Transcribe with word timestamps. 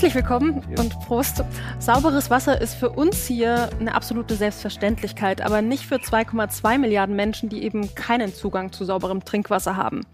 Herzlich 0.00 0.14
willkommen 0.14 0.64
und 0.78 0.98
Prost. 1.00 1.44
Sauberes 1.78 2.30
Wasser 2.30 2.58
ist 2.58 2.72
für 2.72 2.88
uns 2.88 3.26
hier 3.26 3.68
eine 3.80 3.94
absolute 3.94 4.34
Selbstverständlichkeit, 4.34 5.42
aber 5.42 5.60
nicht 5.60 5.84
für 5.84 5.96
2,2 5.96 6.78
Milliarden 6.78 7.14
Menschen, 7.14 7.50
die 7.50 7.62
eben 7.62 7.94
keinen 7.94 8.32
Zugang 8.32 8.72
zu 8.72 8.86
sauberem 8.86 9.26
Trinkwasser 9.26 9.76
haben. 9.76 10.06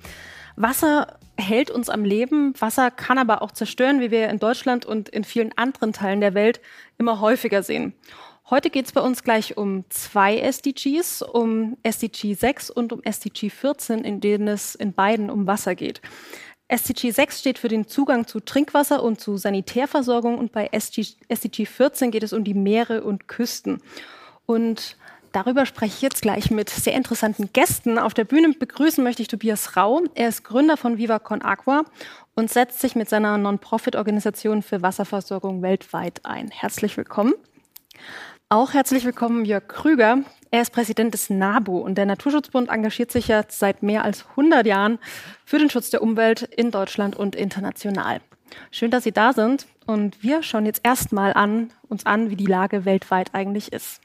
Wasser 0.56 1.18
hält 1.36 1.70
uns 1.70 1.88
am 1.88 2.04
Leben, 2.04 2.52
Wasser 2.58 2.90
kann 2.90 3.16
aber 3.16 3.42
auch 3.42 3.52
zerstören, 3.52 4.00
wie 4.00 4.10
wir 4.10 4.28
in 4.28 4.40
Deutschland 4.40 4.84
und 4.84 5.08
in 5.08 5.22
vielen 5.22 5.56
anderen 5.56 5.92
Teilen 5.92 6.20
der 6.20 6.34
Welt 6.34 6.60
immer 6.98 7.20
häufiger 7.20 7.62
sehen. 7.62 7.94
Heute 8.50 8.70
geht 8.70 8.86
es 8.86 8.92
bei 8.92 9.00
uns 9.00 9.22
gleich 9.22 9.56
um 9.56 9.84
zwei 9.88 10.38
SDGs, 10.38 11.22
um 11.22 11.76
SDG 11.84 12.34
6 12.34 12.70
und 12.70 12.92
um 12.92 13.02
SDG 13.04 13.50
14, 13.50 14.04
in 14.04 14.20
denen 14.20 14.48
es 14.48 14.74
in 14.74 14.94
beiden 14.94 15.30
um 15.30 15.46
Wasser 15.46 15.76
geht. 15.76 16.00
SDG 16.68 17.12
6 17.12 17.38
steht 17.38 17.58
für 17.58 17.68
den 17.68 17.86
Zugang 17.86 18.26
zu 18.26 18.40
Trinkwasser 18.40 19.02
und 19.02 19.20
zu 19.20 19.36
Sanitärversorgung 19.36 20.36
und 20.38 20.52
bei 20.52 20.68
SDG, 20.72 21.14
SDG 21.28 21.64
14 21.64 22.10
geht 22.10 22.24
es 22.24 22.32
um 22.32 22.42
die 22.42 22.54
Meere 22.54 23.04
und 23.04 23.28
Küsten. 23.28 23.80
Und 24.46 24.96
darüber 25.30 25.64
spreche 25.64 25.94
ich 25.94 26.02
jetzt 26.02 26.22
gleich 26.22 26.50
mit 26.50 26.68
sehr 26.68 26.94
interessanten 26.94 27.52
Gästen. 27.52 27.98
Auf 27.98 28.14
der 28.14 28.24
Bühne 28.24 28.52
begrüßen 28.52 29.04
möchte 29.04 29.22
ich 29.22 29.28
Tobias 29.28 29.76
Rau. 29.76 30.02
Er 30.14 30.28
ist 30.28 30.42
Gründer 30.42 30.76
von 30.76 30.98
Viva 30.98 31.20
Con 31.20 31.42
Aqua 31.42 31.84
und 32.34 32.50
setzt 32.50 32.80
sich 32.80 32.96
mit 32.96 33.08
seiner 33.08 33.38
Non-Profit-Organisation 33.38 34.62
für 34.62 34.82
Wasserversorgung 34.82 35.62
weltweit 35.62 36.24
ein. 36.24 36.50
Herzlich 36.50 36.96
willkommen. 36.96 37.34
Auch 38.48 38.74
herzlich 38.74 39.04
willkommen 39.04 39.44
Jörg 39.44 39.68
Krüger. 39.68 40.18
Er 40.56 40.62
ist 40.62 40.72
Präsident 40.72 41.12
des 41.12 41.28
NABU 41.28 41.76
und 41.80 41.98
der 41.98 42.06
Naturschutzbund 42.06 42.70
engagiert 42.70 43.12
sich 43.12 43.28
ja 43.28 43.44
seit 43.46 43.82
mehr 43.82 44.04
als 44.04 44.24
100 44.30 44.64
Jahren 44.64 44.98
für 45.44 45.58
den 45.58 45.68
Schutz 45.68 45.90
der 45.90 46.00
Umwelt 46.00 46.40
in 46.44 46.70
Deutschland 46.70 47.14
und 47.14 47.36
international. 47.36 48.22
Schön, 48.70 48.90
dass 48.90 49.04
Sie 49.04 49.12
da 49.12 49.34
sind 49.34 49.66
und 49.84 50.22
wir 50.22 50.42
schauen 50.42 50.64
jetzt 50.64 50.80
erstmal 50.82 51.34
an, 51.34 51.74
uns 51.90 52.06
an, 52.06 52.30
wie 52.30 52.36
die 52.36 52.46
Lage 52.46 52.86
weltweit 52.86 53.34
eigentlich 53.34 53.70
ist. 53.70 54.00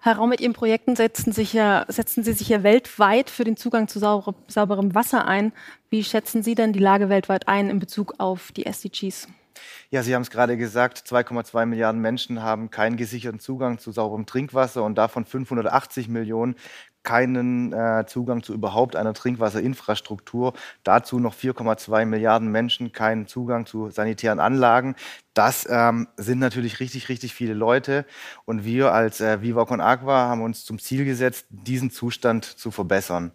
Herr 0.00 0.14
Raum, 0.14 0.28
mit 0.28 0.40
Ihren 0.40 0.52
Projekten 0.52 0.94
setzen, 0.94 1.32
sich 1.32 1.54
ja, 1.54 1.86
setzen 1.88 2.22
Sie 2.22 2.34
sich 2.34 2.48
ja 2.48 2.62
weltweit 2.62 3.30
für 3.30 3.42
den 3.42 3.56
Zugang 3.56 3.88
zu 3.88 3.98
sauber, 3.98 4.36
sauberem 4.46 4.94
Wasser 4.94 5.26
ein. 5.26 5.50
Wie 5.90 6.04
schätzen 6.04 6.44
Sie 6.44 6.54
denn 6.54 6.72
die 6.72 6.78
Lage 6.78 7.08
weltweit 7.08 7.48
ein 7.48 7.68
in 7.68 7.80
Bezug 7.80 8.14
auf 8.18 8.52
die 8.52 8.64
SDGs? 8.64 9.26
Ja, 9.90 10.02
Sie 10.02 10.14
haben 10.14 10.22
es 10.22 10.30
gerade 10.30 10.56
gesagt, 10.56 10.98
2,2 10.98 11.66
Milliarden 11.66 12.00
Menschen 12.00 12.42
haben 12.42 12.70
keinen 12.70 12.96
gesicherten 12.96 13.40
Zugang 13.40 13.78
zu 13.78 13.92
sauberem 13.92 14.26
Trinkwasser 14.26 14.82
und 14.82 14.96
davon 14.96 15.24
580 15.24 16.08
Millionen 16.08 16.56
keinen 17.06 17.72
äh, 17.72 18.04
Zugang 18.06 18.42
zu 18.42 18.52
überhaupt 18.52 18.96
einer 18.96 19.14
Trinkwasserinfrastruktur. 19.14 20.54
Dazu 20.82 21.20
noch 21.20 21.34
4,2 21.34 22.04
Milliarden 22.04 22.50
Menschen 22.50 22.92
keinen 22.92 23.28
Zugang 23.28 23.64
zu 23.64 23.90
sanitären 23.90 24.40
Anlagen. 24.40 24.96
Das 25.32 25.68
ähm, 25.70 26.08
sind 26.16 26.40
natürlich 26.40 26.80
richtig, 26.80 27.08
richtig 27.08 27.32
viele 27.32 27.54
Leute. 27.54 28.06
Und 28.44 28.64
wir 28.64 28.92
als 28.92 29.20
äh, 29.20 29.40
Viva 29.40 29.62
Agua 29.62 30.28
haben 30.28 30.42
uns 30.42 30.64
zum 30.64 30.80
Ziel 30.80 31.04
gesetzt, 31.04 31.46
diesen 31.48 31.92
Zustand 31.92 32.44
zu 32.44 32.72
verbessern. 32.72 33.30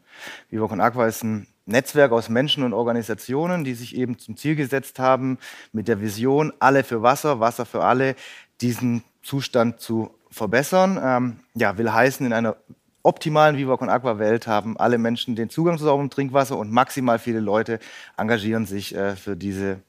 Viva 0.49 0.67
Con 0.67 0.81
Agua 0.81 1.07
ist 1.07 1.23
ein 1.23 1.47
Netzwerk 1.65 2.11
aus 2.11 2.29
Menschen 2.29 2.63
und 2.63 2.73
Organisationen, 2.73 3.63
die 3.63 3.73
sich 3.73 3.95
eben 3.95 4.17
zum 4.17 4.37
Ziel 4.37 4.55
gesetzt 4.55 4.99
haben, 4.99 5.37
mit 5.71 5.87
der 5.87 6.01
Vision, 6.01 6.53
alle 6.59 6.83
für 6.83 7.01
Wasser, 7.01 7.39
Wasser 7.39 7.65
für 7.65 7.83
alle, 7.83 8.15
diesen 8.61 9.03
Zustand 9.21 9.79
zu 9.79 10.11
verbessern. 10.29 10.99
Ähm, 11.03 11.39
ja, 11.53 11.77
will 11.77 11.91
heißen, 11.91 12.25
in 12.25 12.33
einer 12.33 12.57
optimalen 13.03 13.57
Viva 13.57 13.77
Con 13.77 13.89
Aqua 13.89 14.19
Welt 14.19 14.47
haben 14.47 14.77
alle 14.77 14.97
Menschen 14.97 15.35
den 15.35 15.49
Zugang 15.49 15.77
zu 15.77 15.85
sauberem 15.85 16.09
Trinkwasser 16.09 16.57
und 16.57 16.71
maximal 16.71 17.19
viele 17.19 17.39
Leute 17.39 17.79
engagieren 18.17 18.65
sich 18.65 18.95
äh, 18.95 19.15
für, 19.15 19.35
diese, 19.35 19.79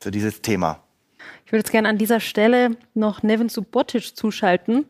für 0.00 0.10
dieses 0.10 0.42
Thema. 0.42 0.82
Ich 1.44 1.52
würde 1.52 1.60
jetzt 1.60 1.72
gerne 1.72 1.88
an 1.88 1.98
dieser 1.98 2.20
Stelle 2.20 2.76
noch 2.94 3.22
Nevin 3.22 3.48
Subotic 3.48 4.16
zuschalten. 4.16 4.86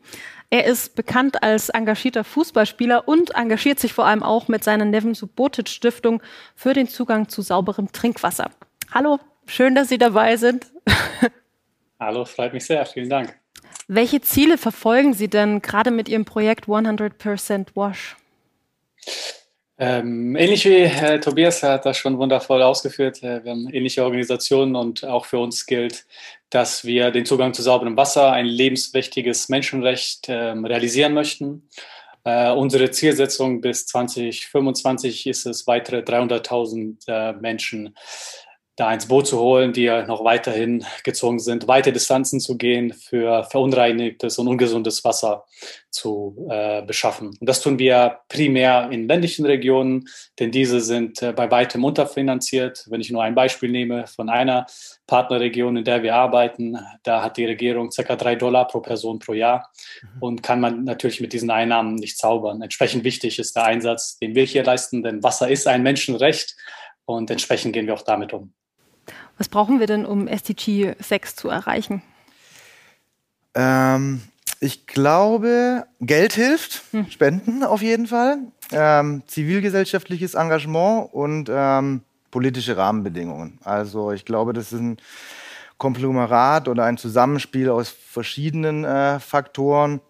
Er 0.49 0.65
ist 0.65 0.95
bekannt 0.95 1.43
als 1.43 1.69
engagierter 1.69 2.23
Fußballspieler 2.23 3.07
und 3.07 3.35
engagiert 3.35 3.79
sich 3.79 3.93
vor 3.93 4.05
allem 4.05 4.21
auch 4.21 4.47
mit 4.47 4.63
seiner 4.63 4.85
Nevin 4.85 5.13
Subotic 5.13 5.69
Stiftung 5.69 6.21
für 6.55 6.73
den 6.73 6.87
Zugang 6.87 7.29
zu 7.29 7.41
sauberem 7.41 7.91
Trinkwasser. 7.91 8.51
Hallo, 8.91 9.19
schön, 9.47 9.75
dass 9.75 9.89
Sie 9.89 9.97
dabei 9.97 10.35
sind. 10.37 10.65
Hallo, 11.99 12.25
freut 12.25 12.53
mich 12.53 12.65
sehr. 12.65 12.85
Vielen 12.85 13.09
Dank. 13.09 13.37
Welche 13.87 14.21
Ziele 14.21 14.57
verfolgen 14.57 15.13
Sie 15.13 15.29
denn 15.29 15.61
gerade 15.61 15.91
mit 15.91 16.09
Ihrem 16.09 16.25
Projekt 16.25 16.65
100% 16.65 17.67
Wash? 17.75 18.17
Ähm, 19.83 20.35
ähnlich 20.35 20.63
wie 20.65 20.83
äh, 20.83 21.19
Tobias 21.19 21.63
hat 21.63 21.87
das 21.87 21.97
schon 21.97 22.19
wundervoll 22.19 22.61
ausgeführt. 22.61 23.23
Äh, 23.23 23.43
wir 23.43 23.49
haben 23.49 23.67
ähnliche 23.73 24.03
Organisationen 24.03 24.75
und 24.75 25.03
auch 25.03 25.25
für 25.25 25.39
uns 25.39 25.65
gilt, 25.65 26.05
dass 26.51 26.85
wir 26.85 27.09
den 27.09 27.25
Zugang 27.25 27.51
zu 27.55 27.63
sauberem 27.63 27.97
Wasser, 27.97 28.31
ein 28.31 28.45
lebenswichtiges 28.45 29.49
Menschenrecht, 29.49 30.29
äh, 30.29 30.51
realisieren 30.51 31.15
möchten. 31.15 31.67
Äh, 32.23 32.51
unsere 32.51 32.91
Zielsetzung 32.91 33.59
bis 33.59 33.87
2025 33.87 35.25
ist 35.25 35.47
es, 35.47 35.65
weitere 35.65 36.01
300.000 36.01 37.07
äh, 37.07 37.33
Menschen 37.41 37.95
da 38.77 38.93
ins 38.93 39.07
Boot 39.07 39.27
zu 39.27 39.39
holen, 39.39 39.73
die 39.73 39.83
ja 39.83 40.05
noch 40.05 40.23
weiterhin 40.23 40.85
gezwungen 41.03 41.39
sind, 41.39 41.67
weite 41.67 41.91
Distanzen 41.91 42.39
zu 42.39 42.57
gehen, 42.57 42.93
für 42.93 43.43
verunreinigtes 43.43 44.39
und 44.39 44.47
ungesundes 44.47 45.03
Wasser 45.03 45.45
zu 45.89 46.47
äh, 46.49 46.81
beschaffen. 46.81 47.27
Und 47.27 47.49
das 47.49 47.61
tun 47.61 47.77
wir 47.77 48.19
primär 48.29 48.89
in 48.89 49.09
ländlichen 49.09 49.45
Regionen, 49.45 50.07
denn 50.39 50.51
diese 50.51 50.79
sind 50.79 51.21
äh, 51.21 51.33
bei 51.33 51.51
weitem 51.51 51.83
unterfinanziert. 51.83 52.85
Wenn 52.89 53.01
ich 53.01 53.11
nur 53.11 53.23
ein 53.23 53.35
Beispiel 53.35 53.69
nehme 53.69 54.07
von 54.07 54.29
einer 54.29 54.65
Partnerregion, 55.05 55.75
in 55.75 55.83
der 55.83 56.01
wir 56.01 56.15
arbeiten, 56.15 56.77
da 57.03 57.21
hat 57.21 57.35
die 57.35 57.45
Regierung 57.45 57.89
ca. 57.89 58.15
drei 58.15 58.35
Dollar 58.35 58.67
pro 58.67 58.79
Person 58.79 59.19
pro 59.19 59.33
Jahr 59.33 59.69
mhm. 60.01 60.21
und 60.21 60.43
kann 60.43 60.61
man 60.61 60.85
natürlich 60.85 61.19
mit 61.19 61.33
diesen 61.33 61.51
Einnahmen 61.51 61.95
nicht 61.95 62.17
zaubern. 62.17 62.61
Entsprechend 62.61 63.03
wichtig 63.03 63.37
ist 63.37 63.55
der 63.57 63.65
Einsatz, 63.65 64.17
den 64.17 64.33
wir 64.33 64.45
hier 64.45 64.63
leisten, 64.63 65.03
denn 65.03 65.21
Wasser 65.23 65.49
ist 65.49 65.67
ein 65.67 65.83
Menschenrecht 65.83 66.55
und 67.03 67.29
entsprechend 67.29 67.73
gehen 67.73 67.87
wir 67.87 67.93
auch 67.93 68.03
damit 68.03 68.31
um. 68.31 68.53
Was 69.41 69.49
brauchen 69.49 69.79
wir 69.79 69.87
denn, 69.87 70.05
um 70.05 70.27
SDG 70.27 70.93
6 70.99 71.35
zu 71.35 71.49
erreichen? 71.49 72.03
Ähm, 73.55 74.21
ich 74.59 74.85
glaube, 74.85 75.87
Geld 75.99 76.33
hilft, 76.33 76.83
hm. 76.91 77.09
Spenden 77.09 77.63
auf 77.63 77.81
jeden 77.81 78.05
Fall, 78.05 78.37
ähm, 78.71 79.23
zivilgesellschaftliches 79.25 80.35
Engagement 80.35 81.11
und 81.11 81.49
ähm, 81.51 82.01
politische 82.29 82.77
Rahmenbedingungen. 82.77 83.57
Also 83.63 84.11
ich 84.11 84.25
glaube, 84.25 84.53
das 84.53 84.73
ist 84.73 84.79
ein 84.79 84.97
Konglomerat 85.79 86.67
oder 86.67 86.83
ein 86.83 86.99
Zusammenspiel 86.99 87.71
aus 87.71 87.89
verschiedenen 87.89 88.85
äh, 88.85 89.19
Faktoren. 89.19 90.01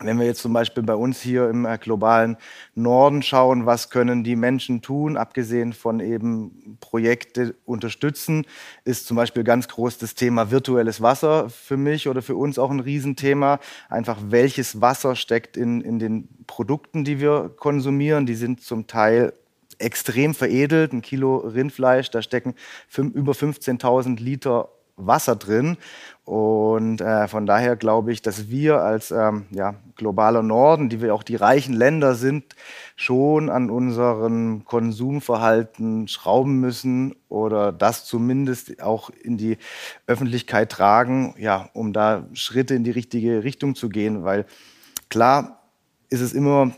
Wenn 0.00 0.18
wir 0.20 0.26
jetzt 0.26 0.42
zum 0.42 0.52
Beispiel 0.52 0.84
bei 0.84 0.94
uns 0.94 1.20
hier 1.20 1.50
im 1.50 1.66
äh, 1.66 1.76
globalen 1.76 2.36
Norden 2.76 3.22
schauen, 3.22 3.66
was 3.66 3.90
können 3.90 4.22
die 4.22 4.36
Menschen 4.36 4.80
tun, 4.80 5.16
abgesehen 5.16 5.72
von 5.72 5.98
eben 5.98 6.78
Projekte 6.80 7.56
unterstützen, 7.64 8.46
ist 8.84 9.06
zum 9.06 9.16
Beispiel 9.16 9.42
ganz 9.42 9.66
groß 9.66 9.98
das 9.98 10.14
Thema 10.14 10.52
virtuelles 10.52 11.02
Wasser 11.02 11.50
für 11.50 11.76
mich 11.76 12.08
oder 12.08 12.22
für 12.22 12.36
uns 12.36 12.60
auch 12.60 12.70
ein 12.70 12.78
Riesenthema. 12.78 13.58
Einfach 13.88 14.18
welches 14.28 14.80
Wasser 14.80 15.16
steckt 15.16 15.56
in, 15.56 15.80
in 15.80 15.98
den 15.98 16.28
Produkten, 16.46 17.02
die 17.02 17.18
wir 17.18 17.50
konsumieren. 17.56 18.24
Die 18.24 18.36
sind 18.36 18.62
zum 18.62 18.86
Teil 18.86 19.32
extrem 19.78 20.32
veredelt. 20.34 20.92
Ein 20.92 21.02
Kilo 21.02 21.38
Rindfleisch, 21.38 22.10
da 22.10 22.22
stecken 22.22 22.54
über 22.96 23.32
15.000 23.32 24.20
Liter 24.20 24.68
Wasser 24.98 25.36
drin. 25.36 25.76
Und 26.24 27.00
äh, 27.00 27.26
von 27.26 27.46
daher 27.46 27.76
glaube 27.76 28.12
ich, 28.12 28.20
dass 28.20 28.50
wir 28.50 28.82
als 28.82 29.10
ähm, 29.10 29.46
ja, 29.50 29.76
globaler 29.96 30.42
Norden, 30.42 30.90
die 30.90 31.00
wir 31.00 31.14
auch 31.14 31.22
die 31.22 31.36
reichen 31.36 31.72
Länder 31.72 32.14
sind, 32.14 32.54
schon 32.96 33.48
an 33.48 33.70
unserem 33.70 34.64
Konsumverhalten 34.66 36.06
schrauben 36.06 36.60
müssen 36.60 37.14
oder 37.30 37.72
das 37.72 38.04
zumindest 38.04 38.82
auch 38.82 39.08
in 39.08 39.38
die 39.38 39.56
Öffentlichkeit 40.06 40.70
tragen, 40.70 41.34
ja, 41.38 41.70
um 41.72 41.94
da 41.94 42.26
Schritte 42.34 42.74
in 42.74 42.84
die 42.84 42.90
richtige 42.90 43.42
Richtung 43.42 43.74
zu 43.74 43.88
gehen. 43.88 44.22
Weil 44.22 44.44
klar 45.08 45.62
ist 46.10 46.20
es 46.20 46.34
immer 46.34 46.72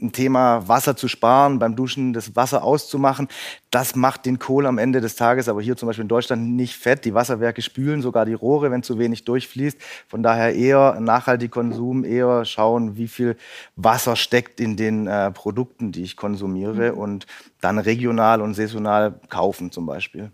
ein 0.00 0.12
Thema, 0.12 0.66
Wasser 0.68 0.96
zu 0.96 1.08
sparen, 1.08 1.58
beim 1.58 1.76
Duschen 1.76 2.12
das 2.12 2.34
Wasser 2.36 2.64
auszumachen. 2.64 3.28
Das 3.70 3.94
macht 3.96 4.26
den 4.26 4.38
Kohl 4.38 4.66
am 4.66 4.78
Ende 4.78 5.00
des 5.00 5.16
Tages, 5.16 5.48
aber 5.48 5.62
hier 5.62 5.76
zum 5.76 5.86
Beispiel 5.86 6.02
in 6.02 6.08
Deutschland 6.08 6.42
nicht 6.56 6.76
fett. 6.76 7.04
Die 7.04 7.14
Wasserwerke 7.14 7.62
spülen 7.62 8.02
sogar 8.02 8.24
die 8.24 8.34
Rohre, 8.34 8.70
wenn 8.70 8.82
zu 8.82 8.98
wenig 8.98 9.24
durchfließt. 9.24 9.78
Von 10.08 10.22
daher 10.22 10.54
eher 10.54 10.98
nachhaltig 11.00 11.50
Konsum, 11.50 12.04
eher 12.04 12.44
schauen, 12.44 12.96
wie 12.96 13.08
viel 13.08 13.36
Wasser 13.76 14.16
steckt 14.16 14.60
in 14.60 14.76
den 14.76 15.06
äh, 15.06 15.30
Produkten, 15.30 15.92
die 15.92 16.02
ich 16.02 16.16
konsumiere 16.16 16.92
mhm. 16.92 16.98
und 16.98 17.26
dann 17.60 17.78
regional 17.78 18.40
und 18.40 18.54
saisonal 18.54 19.14
kaufen 19.28 19.70
zum 19.70 19.86
Beispiel. 19.86 20.30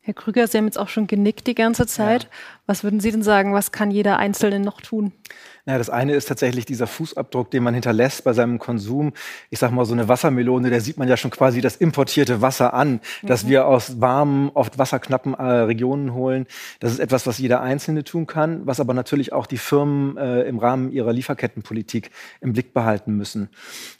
Herr 0.00 0.12
Krüger, 0.12 0.46
Sie 0.46 0.58
haben 0.58 0.66
jetzt 0.66 0.78
auch 0.78 0.90
schon 0.90 1.06
genickt 1.06 1.46
die 1.46 1.54
ganze 1.54 1.86
Zeit. 1.86 2.24
Ja. 2.24 2.28
Was 2.66 2.84
würden 2.84 3.00
Sie 3.00 3.10
denn 3.10 3.22
sagen, 3.22 3.54
was 3.54 3.72
kann 3.72 3.90
jeder 3.90 4.18
Einzelne 4.18 4.60
noch 4.60 4.82
tun? 4.82 5.12
Naja, 5.66 5.78
das 5.78 5.88
eine 5.88 6.12
ist 6.12 6.26
tatsächlich 6.26 6.66
dieser 6.66 6.86
Fußabdruck, 6.86 7.50
den 7.50 7.62
man 7.62 7.72
hinterlässt 7.72 8.22
bei 8.24 8.34
seinem 8.34 8.58
Konsum. 8.58 9.14
Ich 9.48 9.58
sag 9.58 9.70
mal, 9.70 9.86
so 9.86 9.94
eine 9.94 10.08
Wassermelone, 10.08 10.68
da 10.68 10.78
sieht 10.78 10.98
man 10.98 11.08
ja 11.08 11.16
schon 11.16 11.30
quasi 11.30 11.62
das 11.62 11.76
importierte 11.76 12.42
Wasser 12.42 12.74
an, 12.74 13.00
mhm. 13.22 13.26
das 13.26 13.48
wir 13.48 13.66
aus 13.66 13.98
warmen, 13.98 14.50
oft 14.52 14.78
wasserknappen 14.78 15.32
äh, 15.32 15.42
Regionen 15.42 16.12
holen. 16.12 16.46
Das 16.80 16.92
ist 16.92 16.98
etwas, 16.98 17.26
was 17.26 17.38
jeder 17.38 17.62
Einzelne 17.62 18.04
tun 18.04 18.26
kann, 18.26 18.66
was 18.66 18.78
aber 18.78 18.92
natürlich 18.92 19.32
auch 19.32 19.46
die 19.46 19.56
Firmen 19.56 20.18
äh, 20.18 20.42
im 20.42 20.58
Rahmen 20.58 20.92
ihrer 20.92 21.14
Lieferkettenpolitik 21.14 22.10
im 22.42 22.52
Blick 22.52 22.74
behalten 22.74 23.16
müssen. 23.16 23.48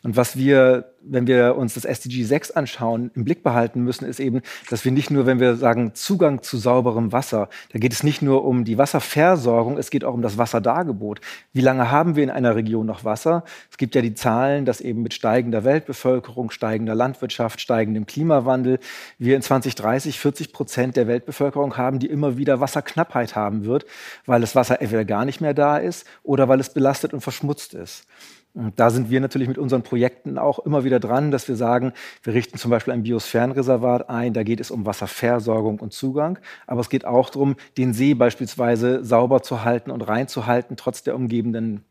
Und 0.03 0.17
was 0.17 0.37
wir 0.37 0.95
wenn 1.07 1.27
wir 1.27 1.57
uns 1.57 1.75
das 1.75 1.85
SDG 1.85 2.25
6 2.25 2.53
anschauen, 2.53 3.11
im 3.15 3.25
Blick 3.25 3.43
behalten 3.43 3.83
müssen, 3.83 4.07
ist 4.07 4.21
eben, 4.21 4.41
dass 4.71 4.85
wir 4.85 4.93
nicht 4.93 5.11
nur, 5.11 5.27
wenn 5.27 5.41
wir 5.41 5.57
sagen 5.57 5.95
Zugang 5.95 6.43
zu 6.43 6.57
sauberem 6.57 7.13
Wasser, 7.13 7.49
da 7.73 7.79
geht 7.79 7.93
es 7.93 8.03
nicht 8.03 8.23
nur 8.23 8.45
um 8.45 8.65
die 8.65 8.79
Wasserversorgung, 8.79 9.79
es 9.79 9.91
geht 9.91 10.05
auch 10.05 10.15
um 10.15 10.23
das 10.23 10.39
Wasserdargebot. 10.39 11.21
Wie 11.55 11.61
lange 11.61 11.89
haben 11.89 12.17
wir 12.17 12.25
in 12.25 12.31
einer 12.31 12.57
Region 12.57 12.85
noch 12.85 13.05
Wasser? 13.05 13.45
Es 13.71 13.79
gibt 13.79 13.95
ja 13.95 14.03
die 14.03 14.15
Zahlen, 14.15 14.65
dass 14.65 14.81
eben 14.81 15.03
mit 15.03 15.15
steigender 15.15 15.63
Weltbevölkerung, 15.63 16.51
steigender 16.51 16.97
Landwirtschaft, 16.97 17.61
steigendem 17.61 18.07
Klimawandel 18.07 18.81
wir 19.19 19.37
in 19.37 19.43
2030 19.43 20.19
40 20.19 20.53
Prozent 20.53 20.97
der 20.97 21.07
Weltbevölkerung 21.07 21.77
haben, 21.77 22.01
die 22.01 22.09
immer 22.09 22.37
wieder 22.37 22.59
Wasserknappheit 22.59 23.37
haben 23.37 23.65
wird, 23.67 23.87
weil 24.27 24.41
das 24.41 24.57
Wasser 24.57 24.83
entweder 24.83 25.05
gar 25.05 25.25
nicht 25.25 25.41
mehr 25.41 25.55
da 25.55 25.77
ist 25.77 26.09
oder 26.25 26.49
weil 26.49 26.59
es 26.59 26.75
belastet 26.75 27.15
und 27.15 27.21
verschmutzt 27.21 27.73
ist. 27.73 28.05
Und 28.55 28.79
da 28.79 28.91
sind 28.91 29.11
wir 29.11 29.21
natürlich 29.21 29.49
mit 29.49 29.59
unseren 29.59 29.83
Projekten 29.83 30.39
auch 30.39 30.61
immer 30.61 30.85
wieder 30.85 31.01
dran, 31.01 31.33
dass 31.33 31.49
wir 31.49 31.57
sagen, 31.57 31.93
wir 32.23 32.35
richten 32.35 32.57
zum 32.57 32.71
Beispiel 32.71 32.95
ein 32.95 33.03
Biosphärenreservat 33.03 34.09
ein, 34.09 34.33
da 34.33 34.45
geht 34.45 34.61
es 34.61 34.71
um 34.71 34.87
Wasserversorgung 34.87 35.81
und 35.81 35.93
Zugang, 35.93 36.39
aber 36.69 36.81
es 36.81 36.89
geht 36.89 37.05
auch 37.05 37.31
darum, 37.31 37.57
den 37.77 37.93
See 37.93 38.15
beispielsweise 38.15 39.05
sauber 39.05 39.43
zu 39.43 39.65
halten 39.65 39.91
und 39.91 40.03
reinzuhalten, 40.03 40.77
trotz 40.77 41.03
der 41.03 41.17
umgebenden 41.17 41.85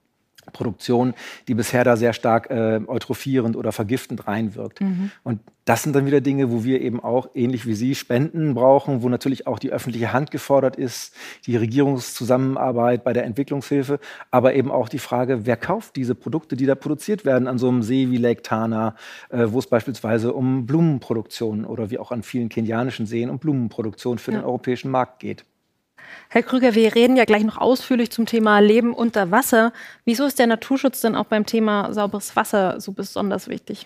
Produktion, 0.51 1.13
die 1.47 1.53
bisher 1.53 1.83
da 1.83 1.95
sehr 1.95 2.13
stark 2.13 2.49
äh, 2.49 2.81
eutrophierend 2.87 3.55
oder 3.55 3.71
vergiftend 3.71 4.27
reinwirkt. 4.27 4.81
Mhm. 4.81 5.11
Und 5.23 5.39
das 5.65 5.83
sind 5.83 5.95
dann 5.95 6.05
wieder 6.05 6.19
Dinge, 6.19 6.51
wo 6.51 6.65
wir 6.65 6.81
eben 6.81 6.99
auch 7.01 7.29
ähnlich 7.33 7.65
wie 7.65 7.73
Sie 7.73 7.95
Spenden 7.95 8.53
brauchen, 8.53 9.01
wo 9.01 9.07
natürlich 9.07 9.47
auch 9.47 9.59
die 9.59 9.71
öffentliche 9.71 10.11
Hand 10.11 10.29
gefordert 10.29 10.75
ist, 10.75 11.15
die 11.45 11.55
Regierungszusammenarbeit 11.55 13.03
bei 13.03 13.13
der 13.13 13.23
Entwicklungshilfe, 13.23 13.99
aber 14.29 14.55
eben 14.55 14.71
auch 14.71 14.89
die 14.89 14.99
Frage, 14.99 15.45
wer 15.45 15.55
kauft 15.55 15.95
diese 15.95 16.15
Produkte, 16.15 16.57
die 16.57 16.65
da 16.65 16.75
produziert 16.75 17.23
werden 17.23 17.47
an 17.47 17.57
so 17.57 17.69
einem 17.69 17.81
See 17.81 18.11
wie 18.11 18.17
Lake 18.17 18.41
Tana, 18.41 18.95
äh, 19.29 19.45
wo 19.47 19.59
es 19.59 19.67
beispielsweise 19.67 20.33
um 20.33 20.65
Blumenproduktion 20.65 21.63
oder 21.63 21.89
wie 21.91 21.99
auch 21.99 22.11
an 22.11 22.23
vielen 22.23 22.49
kenianischen 22.49 23.05
Seen 23.05 23.29
um 23.29 23.39
Blumenproduktion 23.39 24.17
für 24.17 24.31
ja. 24.31 24.39
den 24.39 24.45
europäischen 24.45 24.91
Markt 24.91 25.19
geht. 25.19 25.45
Herr 26.29 26.43
Krüger, 26.43 26.75
wir 26.75 26.95
reden 26.95 27.15
ja 27.15 27.25
gleich 27.25 27.43
noch 27.43 27.57
ausführlich 27.57 28.11
zum 28.11 28.25
Thema 28.25 28.59
Leben 28.59 28.93
unter 28.93 29.31
Wasser. 29.31 29.73
Wieso 30.05 30.25
ist 30.25 30.39
der 30.39 30.47
Naturschutz 30.47 31.01
denn 31.01 31.15
auch 31.15 31.25
beim 31.25 31.45
Thema 31.45 31.93
sauberes 31.93 32.35
Wasser 32.35 32.79
so 32.79 32.91
besonders 32.91 33.47
wichtig? 33.47 33.85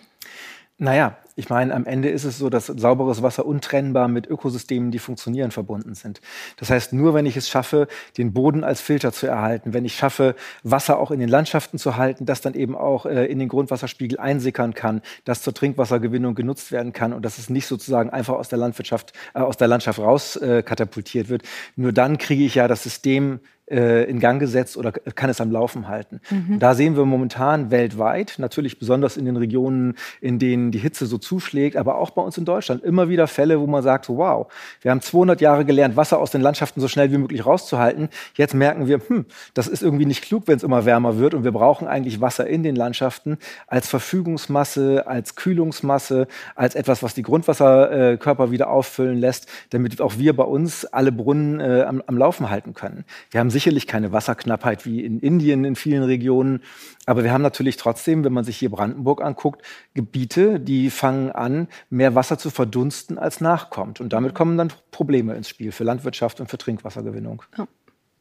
Naja, 0.80 1.18
ich 1.36 1.50
meine, 1.50 1.74
am 1.74 1.88
Ende 1.88 2.10
ist 2.10 2.24
es 2.24 2.38
so, 2.38 2.52
dass 2.52 2.68
sauberes 2.68 3.24
Wasser 3.24 3.48
untrennbar 3.48 4.08
mit 4.08 4.28
Ökosystemen, 4.28 4.92
die 4.92 5.00
funktionieren, 5.00 5.50
verbunden 5.50 5.96
sind. 5.96 6.22
Das 6.58 6.70
heißt, 6.70 6.94
nur 6.94 7.16
wenn 7.16 7.26
ich 7.26 7.36
es 7.36 7.50
schaffe, 7.50 7.88
den 8.18 8.32
Boden 8.32 8.64
als 8.64 8.80
Filter 8.80 9.12
zu 9.12 9.26
erhalten, 9.26 9.74
wenn 9.74 9.86
ich 9.86 9.96
schaffe, 9.96 10.36
Wasser 10.62 11.00
auch 11.00 11.10
in 11.10 11.20
den 11.20 11.30
Landschaften 11.30 11.80
zu 11.80 11.98
halten, 11.98 12.28
das 12.28 12.42
dann 12.42 12.54
eben 12.54 12.76
auch 12.76 13.08
äh, 13.08 13.26
in 13.26 13.40
den 13.40 13.50
Grundwasserspiegel 13.50 14.20
einsickern 14.20 14.76
kann, 14.76 15.02
das 15.26 15.42
zur 15.42 15.56
Trinkwassergewinnung 15.56 16.36
genutzt 16.36 16.72
werden 16.72 16.94
kann 16.94 17.12
und 17.12 17.24
dass 17.24 17.40
es 17.40 17.50
nicht 17.50 17.66
sozusagen 17.66 18.12
einfach 18.12 18.36
aus 18.36 18.50
der 18.50 18.60
Landwirtschaft, 18.60 19.14
äh, 19.34 19.40
aus 19.40 19.58
der 19.58 19.68
Landschaft 19.68 19.98
raus 19.98 20.36
äh, 20.36 20.62
katapultiert 20.62 21.30
wird, 21.30 21.42
nur 21.76 21.92
dann 21.92 22.20
kriege 22.20 22.44
ich 22.44 22.54
ja 22.54 22.68
das 22.68 22.84
System 22.84 23.40
in 23.68 24.20
Gang 24.20 24.40
gesetzt 24.40 24.78
oder 24.78 24.92
kann 24.92 25.30
es 25.30 25.42
am 25.42 25.52
Laufen 25.52 25.88
halten. 25.88 26.22
Mhm. 26.30 26.60
Da 26.60 26.74
sehen 26.74 26.96
wir 26.96 27.06
momentan 27.06 27.70
weltweit, 27.70 28.36
natürlich 28.38 28.80
besonders 28.80 29.18
in 29.18 29.26
den 29.26 29.36
Regionen, 29.36 29.96
in 30.22 30.40
denen 30.40 30.72
die 30.72 30.80
Hitze 30.80 31.06
so 31.06 31.18
zuschlägt, 31.18 31.76
aber 31.76 31.98
auch 31.98 32.12
bei 32.12 32.22
uns 32.22 32.38
in 32.38 32.46
Deutschland 32.46 32.84
immer 32.84 33.10
wieder 33.10 33.28
Fälle, 33.28 33.60
wo 33.60 33.68
man 33.68 33.84
sagt, 33.84 34.06
so, 34.06 34.18
wow, 34.18 34.48
wir 34.82 34.92
haben 34.92 35.02
200 35.02 35.42
Jahre 35.42 35.66
gelernt, 35.66 35.98
Wasser 35.98 36.20
aus 36.20 36.32
den 36.32 36.42
Landschaften 36.42 36.80
so 36.80 36.88
schnell 36.88 37.12
wie 37.12 37.18
möglich 37.18 37.46
rauszuhalten. 37.46 38.10
Jetzt 38.36 38.54
merken 38.54 38.88
wir, 38.88 39.02
hm, 39.06 39.26
das 39.54 39.68
ist 39.68 39.84
irgendwie 39.84 40.06
nicht 40.06 40.24
klug, 40.24 40.44
wenn 40.48 40.58
es 40.58 40.64
immer 40.64 40.86
wärmer 40.86 41.18
wird 41.18 41.34
und 41.34 41.44
wir 41.44 41.52
brauchen 41.52 41.88
eigentlich 41.88 42.22
Wasser 42.22 42.48
in 42.48 42.64
den 42.64 42.76
Landschaften 42.76 43.38
als 43.68 43.88
Verfügungsmasse, 43.88 45.08
als 45.08 45.36
Kühlungsmasse, 45.36 46.28
als 46.56 46.76
etwas, 46.76 47.04
was 47.04 47.14
die 47.14 47.24
Grundwasserkörper 47.24 48.46
äh, 48.46 48.52
wieder 48.52 48.70
auffüllen 48.70 49.18
lässt, 49.18 49.48
damit 49.72 50.00
auch 50.02 50.18
wir 50.18 50.36
bei 50.36 50.44
uns 50.44 50.86
alle 50.86 51.12
Brunnen 51.12 51.60
äh, 51.60 51.84
am, 51.88 52.02
am 52.06 52.18
Laufen 52.18 52.50
halten 52.50 52.74
können. 52.74 53.04
Wir 53.32 53.40
haben 53.40 53.50
sicherlich 53.58 53.88
keine 53.88 54.12
Wasserknappheit 54.12 54.86
wie 54.86 55.04
in 55.04 55.20
Indien 55.20 55.66
in 55.66 55.76
vielen 55.76 56.04
Regionen. 56.04 56.62
Aber 57.08 57.24
wir 57.24 57.32
haben 57.32 57.42
natürlich 57.42 57.76
trotzdem, 57.76 58.24
wenn 58.24 58.34
man 58.34 58.44
sich 58.44 58.56
hier 58.58 58.70
Brandenburg 58.70 59.24
anguckt, 59.24 59.64
Gebiete, 59.96 60.60
die 60.60 60.92
fangen 60.92 61.32
an, 61.32 61.68
mehr 61.90 62.14
Wasser 62.14 62.38
zu 62.38 62.52
verdunsten, 62.52 63.18
als 63.18 63.42
nachkommt. 63.42 64.00
Und 64.00 64.14
damit 64.14 64.36
kommen 64.36 64.60
dann 64.60 64.72
Probleme 64.92 65.34
ins 65.34 65.50
Spiel 65.50 65.72
für 65.72 65.84
Landwirtschaft 65.84 66.40
und 66.40 66.52
für 66.52 66.60
Trinkwassergewinnung. 66.60 67.42
Ja. 67.58 67.68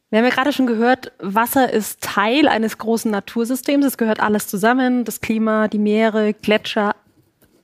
Wir 0.09 0.19
haben 0.19 0.25
ja 0.25 0.31
gerade 0.31 0.53
schon 0.53 0.65
gehört, 0.65 1.11
Wasser 1.19 1.71
ist 1.71 2.01
Teil 2.01 2.47
eines 2.47 2.79
großen 2.79 3.11
Natursystems. 3.11 3.85
Es 3.85 3.97
gehört 3.97 4.19
alles 4.19 4.47
zusammen, 4.47 5.03
das 5.03 5.21
Klima, 5.21 5.67
die 5.67 5.79
Meere, 5.79 6.33
Gletscher, 6.33 6.95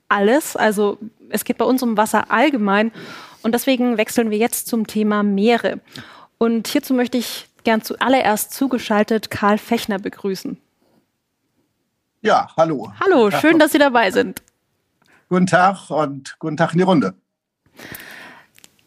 alles. 0.09 0.55
Also 0.55 0.99
es 1.29 1.43
geht 1.43 1.57
bei 1.57 1.65
uns 1.65 1.81
um 1.81 1.97
Wasser 1.97 2.29
allgemein. 2.29 2.91
Und 3.41 3.55
deswegen 3.55 3.97
wechseln 3.97 4.29
wir 4.29 4.37
jetzt 4.37 4.67
zum 4.67 4.85
Thema 4.85 5.23
Meere. 5.23 5.79
Und 6.37 6.67
hierzu 6.67 6.93
möchte 6.93 7.17
ich 7.17 7.47
gern 7.63 7.81
zuallererst 7.81 8.54
zugeschaltet 8.54 9.30
Karl 9.30 9.57
Fechner 9.57 10.00
begrüßen. 10.00 10.57
Ja, 12.21 12.48
hallo. 12.56 12.92
Hallo, 13.01 13.31
schön, 13.31 13.60
dass 13.60 13.74
Sie 13.74 13.80
dabei 13.80 14.12
sind. 14.12 14.42
Guten 15.30 15.48
Tag 15.48 15.89
und 15.89 16.38
guten 16.39 16.57
Tag 16.57 16.74
in 16.74 16.77
die 16.77 16.83
Runde. 16.83 17.15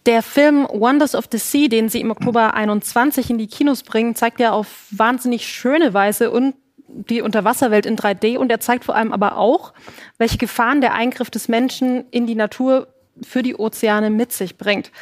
Der 0.07 0.23
Film 0.23 0.67
Wonders 0.71 1.15
of 1.15 1.27
the 1.33 1.39
Sea, 1.39 1.69
den 1.69 1.89
Sie 1.89 2.01
im 2.01 2.11
Oktober 2.11 2.55
21 2.55 3.29
in 3.29 3.39
die 3.39 3.49
Kinos 3.49 3.83
bringen, 3.83 4.15
zeigt 4.15 4.39
ja 4.39 4.53
auf 4.53 4.87
wahnsinnig 4.91 5.49
schöne 5.49 5.93
Weise 5.93 6.31
und 6.31 6.55
die 6.87 7.21
Unterwasserwelt 7.21 7.85
in 7.85 7.97
3D 7.97 8.39
und 8.39 8.51
er 8.51 8.61
zeigt 8.61 8.85
vor 8.85 8.95
allem 8.95 9.13
aber 9.13 9.37
auch, 9.37 9.73
welche 10.19 10.39
Gefahren 10.39 10.81
der 10.81 10.95
Eingriff 10.95 11.31
des 11.31 11.49
Menschen 11.49 12.05
in 12.11 12.27
die 12.27 12.37
Natur 12.37 12.89
für 13.23 13.43
die 13.43 13.57
Ozeane 13.57 14.11
mit 14.11 14.33
sich 14.33 14.57
bringt. 14.57 14.93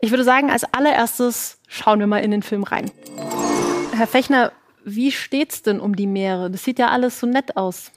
Ich 0.00 0.10
würde 0.10 0.24
sagen, 0.24 0.50
als 0.50 0.64
allererstes 0.72 1.58
schauen 1.74 1.98
wir 1.98 2.06
mal 2.06 2.18
in 2.18 2.30
den 2.30 2.42
Film 2.42 2.62
rein. 2.62 2.90
Herr 3.92 4.06
Fechner, 4.06 4.52
wie 4.84 5.10
steht's 5.10 5.62
denn 5.62 5.80
um 5.80 5.96
die 5.96 6.06
Meere? 6.06 6.50
Das 6.50 6.64
sieht 6.64 6.78
ja 6.78 6.88
alles 6.88 7.18
so 7.18 7.26
nett 7.26 7.56
aus, 7.56 7.90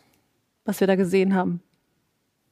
was 0.65 0.79
wir 0.79 0.88
da 0.88 0.96
gesehen 0.96 1.36
haben. 1.36 1.62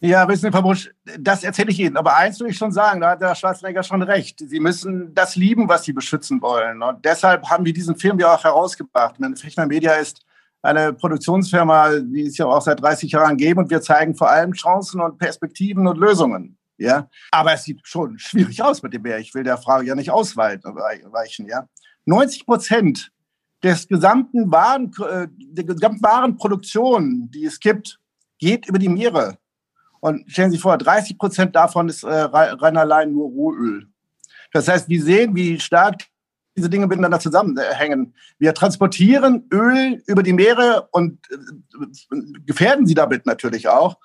Ja, 0.02 0.28
wissen 0.28 0.42
Sie, 0.42 0.52
Frau 0.52 0.62
Busch, 0.62 0.92
das 1.20 1.44
erzähle 1.44 1.72
ich 1.72 1.80
Ihnen. 1.80 1.98
Aber 1.98 2.16
eins 2.16 2.40
will 2.40 2.48
ich 2.48 2.58
schon 2.58 2.72
sagen, 2.72 3.02
da 3.02 3.12
hat 3.12 3.22
der 3.22 3.34
Schwarzenegger 3.34 3.82
schon 3.82 4.04
recht. 4.04 4.40
Sie 4.40 4.60
müssen 4.60 5.16
das 5.16 5.36
lieben, 5.36 5.68
was 5.68 5.84
Sie 5.84 5.94
beschützen 5.94 6.42
wollen. 6.42 6.84
Und 6.84 7.04
deshalb 7.04 7.50
haben 7.50 7.66
wir 7.66 7.74
diesen 7.74 7.96
Film 7.96 8.20
ja 8.20 8.36
auch 8.36 8.44
herausgebracht. 8.44 9.16
Und 9.20 9.40
Fechner 9.40 9.66
Media 9.66 9.94
ist 9.94 10.24
eine 10.62 10.94
Produktionsfirma, 10.94 12.00
die 12.02 12.28
es 12.28 12.38
ja 12.38 12.46
auch 12.46 12.62
seit 12.62 12.82
30 12.82 13.12
Jahren 13.14 13.38
gibt. 13.38 13.58
Und 13.58 13.70
wir 13.70 13.82
zeigen 13.82 14.16
vor 14.16 14.30
allem 14.30 14.52
Chancen 14.52 15.02
und 15.02 15.18
Perspektiven 15.18 15.88
und 15.88 15.98
Lösungen. 15.98 16.58
Ja, 16.78 17.10
aber 17.32 17.54
es 17.54 17.64
sieht 17.64 17.82
schon 17.84 18.20
schwierig 18.20 18.62
aus 18.62 18.84
mit 18.84 18.94
dem 18.94 19.04
Meer. 19.04 19.20
Ich 19.20 19.34
will 19.34 19.44
der 19.44 19.58
Frage 19.58 19.88
ja 19.88 19.96
nicht 19.96 20.12
ausweichen. 20.12 21.48
Ja, 21.48 21.68
90 22.06 22.46
Prozent 22.46 23.12
des 23.64 23.88
gesamten 23.88 24.52
Waren, 24.52 24.92
äh, 25.10 25.28
der 25.32 25.64
gesamten 25.64 26.04
Warenproduktion, 26.04 27.32
die 27.32 27.46
es 27.46 27.60
gibt, 27.60 28.00
geht 28.38 28.68
über 28.68 28.78
die 28.78 28.90
Meere. 28.90 29.38
Und 30.02 30.30
stellen 30.30 30.52
Sie 30.52 30.58
sich 30.58 30.62
vor, 30.62 30.78
30 30.78 31.18
Prozent 31.18 31.56
davon 31.56 31.90
ist 31.90 32.04
äh, 32.04 32.14
rein 32.14 32.78
allein 32.78 33.12
nur 33.12 33.30
Rohöl. 33.30 33.88
Das 34.52 34.68
heißt, 34.68 34.88
wir 34.88 35.02
sehen, 35.02 35.36
wie 35.36 35.60
stark 35.60 36.04
diese 36.56 36.70
Dinge 36.70 36.88
miteinander 36.88 37.20
zusammenhängen. 37.20 38.14
Wir 38.38 38.54
transportieren 38.54 39.48
Öl 39.52 40.02
über 40.06 40.24
die 40.24 40.34
Meere 40.34 40.88
und 40.92 41.20
äh, 41.32 42.16
gefährden 42.46 42.86
sie 42.86 42.94
damit 42.94 43.26
natürlich 43.26 43.68
auch 43.68 43.98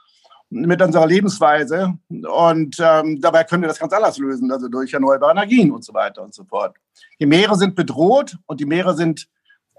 mit 0.50 0.83
unserer 0.83 1.07
Lebensweise. 1.07 1.97
Und 2.09 2.76
ähm, 2.80 3.21
dabei 3.21 3.45
können 3.45 3.62
wir 3.62 3.69
das 3.69 3.78
ganz 3.78 3.92
anders 3.92 4.19
lösen, 4.19 4.50
also 4.50 4.69
durch 4.69 4.92
erneuerbare 4.92 5.33
Energien 5.33 5.71
und 5.71 5.85
so 5.85 5.95
weiter 5.95 6.23
und 6.23 6.35
so 6.35 6.45
fort. 6.45 6.76
Die 7.21 7.26
Meere 7.26 7.57
sind 7.57 7.75
bedroht 7.75 8.37
und 8.47 8.61
die 8.61 8.66
Meere 8.66 8.95
sind 8.95 9.28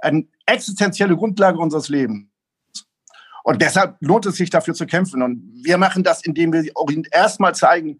eine 0.01 0.25
existenzielle 0.45 1.15
Grundlage 1.15 1.59
unseres 1.59 1.89
Lebens. 1.89 2.27
Und 3.43 3.61
deshalb 3.61 3.97
lohnt 3.99 4.25
es 4.25 4.35
sich 4.35 4.49
dafür 4.49 4.73
zu 4.73 4.85
kämpfen. 4.85 5.21
Und 5.21 5.51
wir 5.63 5.77
machen 5.77 6.03
das, 6.03 6.23
indem 6.23 6.53
wir 6.53 6.71
auch 6.75 6.89
erstmal 7.11 7.55
zeigen, 7.55 7.99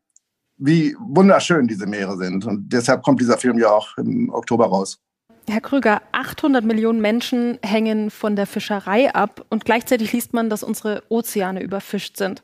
wie 0.57 0.95
wunderschön 0.99 1.67
diese 1.67 1.87
Meere 1.87 2.15
sind. 2.17 2.45
Und 2.45 2.69
deshalb 2.71 3.03
kommt 3.03 3.19
dieser 3.19 3.37
Film 3.37 3.57
ja 3.57 3.69
auch 3.71 3.97
im 3.97 4.29
Oktober 4.29 4.67
raus. 4.67 4.99
Herr 5.47 5.61
Krüger, 5.61 6.01
800 6.11 6.63
Millionen 6.63 7.01
Menschen 7.01 7.59
hängen 7.63 8.11
von 8.11 8.35
der 8.35 8.45
Fischerei 8.45 9.13
ab 9.13 9.45
und 9.49 9.65
gleichzeitig 9.65 10.13
liest 10.13 10.33
man, 10.33 10.49
dass 10.49 10.63
unsere 10.63 11.03
Ozeane 11.09 11.61
überfischt 11.61 12.17
sind. 12.17 12.43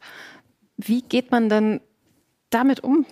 Wie 0.78 1.02
geht 1.02 1.32
man 1.32 1.50
denn 1.50 1.82
damit 2.50 2.84
um? 2.84 3.06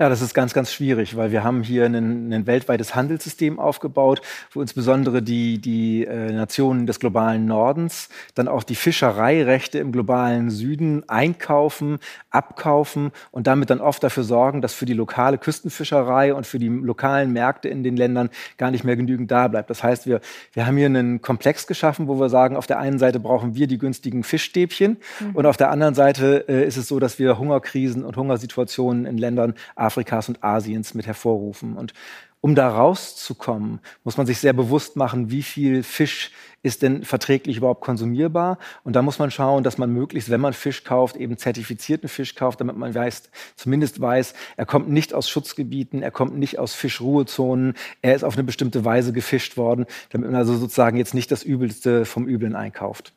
Ja, 0.00 0.08
das 0.08 0.22
ist 0.22 0.32
ganz, 0.32 0.54
ganz 0.54 0.72
schwierig, 0.72 1.16
weil 1.16 1.32
wir 1.32 1.42
haben 1.42 1.64
hier 1.64 1.84
ein, 1.86 2.46
weltweites 2.46 2.94
Handelssystem 2.94 3.58
aufgebaut, 3.58 4.22
wo 4.52 4.62
insbesondere 4.62 5.22
die, 5.22 5.60
die 5.60 6.04
äh, 6.04 6.30
Nationen 6.30 6.86
des 6.86 7.00
globalen 7.00 7.46
Nordens 7.46 8.08
dann 8.36 8.46
auch 8.46 8.62
die 8.62 8.76
Fischereirechte 8.76 9.80
im 9.80 9.90
globalen 9.90 10.50
Süden 10.50 11.02
einkaufen, 11.08 11.98
abkaufen 12.30 13.10
und 13.32 13.48
damit 13.48 13.70
dann 13.70 13.80
oft 13.80 14.00
dafür 14.04 14.22
sorgen, 14.22 14.62
dass 14.62 14.72
für 14.72 14.86
die 14.86 14.92
lokale 14.92 15.36
Küstenfischerei 15.36 16.32
und 16.32 16.46
für 16.46 16.60
die 16.60 16.68
lokalen 16.68 17.32
Märkte 17.32 17.68
in 17.68 17.82
den 17.82 17.96
Ländern 17.96 18.30
gar 18.56 18.70
nicht 18.70 18.84
mehr 18.84 18.94
genügend 18.94 19.32
da 19.32 19.48
bleibt. 19.48 19.68
Das 19.68 19.82
heißt, 19.82 20.06
wir, 20.06 20.20
wir 20.52 20.64
haben 20.64 20.76
hier 20.76 20.86
einen 20.86 21.22
Komplex 21.22 21.66
geschaffen, 21.66 22.06
wo 22.06 22.20
wir 22.20 22.28
sagen, 22.28 22.56
auf 22.56 22.68
der 22.68 22.78
einen 22.78 23.00
Seite 23.00 23.18
brauchen 23.18 23.56
wir 23.56 23.66
die 23.66 23.78
günstigen 23.78 24.22
Fischstäbchen 24.22 24.98
mhm. 25.18 25.34
und 25.34 25.44
auf 25.44 25.56
der 25.56 25.72
anderen 25.72 25.94
Seite 25.94 26.44
äh, 26.48 26.64
ist 26.64 26.76
es 26.76 26.86
so, 26.86 27.00
dass 27.00 27.18
wir 27.18 27.36
Hungerkrisen 27.36 28.04
und 28.04 28.16
Hungersituationen 28.16 29.04
in 29.04 29.18
Ländern 29.18 29.54
Afrikas 29.88 30.28
und 30.28 30.44
Asiens 30.44 30.92
mit 30.92 31.06
hervorrufen. 31.06 31.76
Und 31.76 31.94
um 32.40 32.54
da 32.54 32.68
rauszukommen, 32.68 33.80
muss 34.04 34.16
man 34.16 34.26
sich 34.26 34.38
sehr 34.38 34.52
bewusst 34.52 34.94
machen, 34.94 35.30
wie 35.30 35.42
viel 35.42 35.82
Fisch 35.82 36.30
ist 36.62 36.82
denn 36.82 37.04
verträglich 37.04 37.56
überhaupt 37.56 37.80
konsumierbar. 37.80 38.58
Und 38.84 38.94
da 38.94 39.02
muss 39.02 39.18
man 39.18 39.30
schauen, 39.30 39.64
dass 39.64 39.78
man 39.78 39.92
möglichst, 39.92 40.30
wenn 40.30 40.40
man 40.40 40.52
Fisch 40.52 40.84
kauft, 40.84 41.16
eben 41.16 41.36
zertifizierten 41.36 42.08
Fisch 42.08 42.34
kauft, 42.34 42.60
damit 42.60 42.76
man 42.76 42.94
weiß, 42.94 43.30
zumindest 43.56 44.00
weiß, 44.00 44.34
er 44.56 44.66
kommt 44.66 44.88
nicht 44.88 45.14
aus 45.14 45.28
Schutzgebieten, 45.28 46.02
er 46.02 46.12
kommt 46.12 46.36
nicht 46.36 46.58
aus 46.58 46.74
Fischruhezonen, 46.74 47.74
er 48.02 48.14
ist 48.14 48.24
auf 48.24 48.34
eine 48.34 48.44
bestimmte 48.44 48.84
Weise 48.84 49.12
gefischt 49.12 49.56
worden, 49.56 49.86
damit 50.10 50.30
man 50.30 50.38
also 50.38 50.56
sozusagen 50.56 50.96
jetzt 50.96 51.14
nicht 51.14 51.32
das 51.32 51.42
Übelste 51.42 52.04
vom 52.04 52.28
Übeln 52.28 52.54
einkauft. 52.54 53.14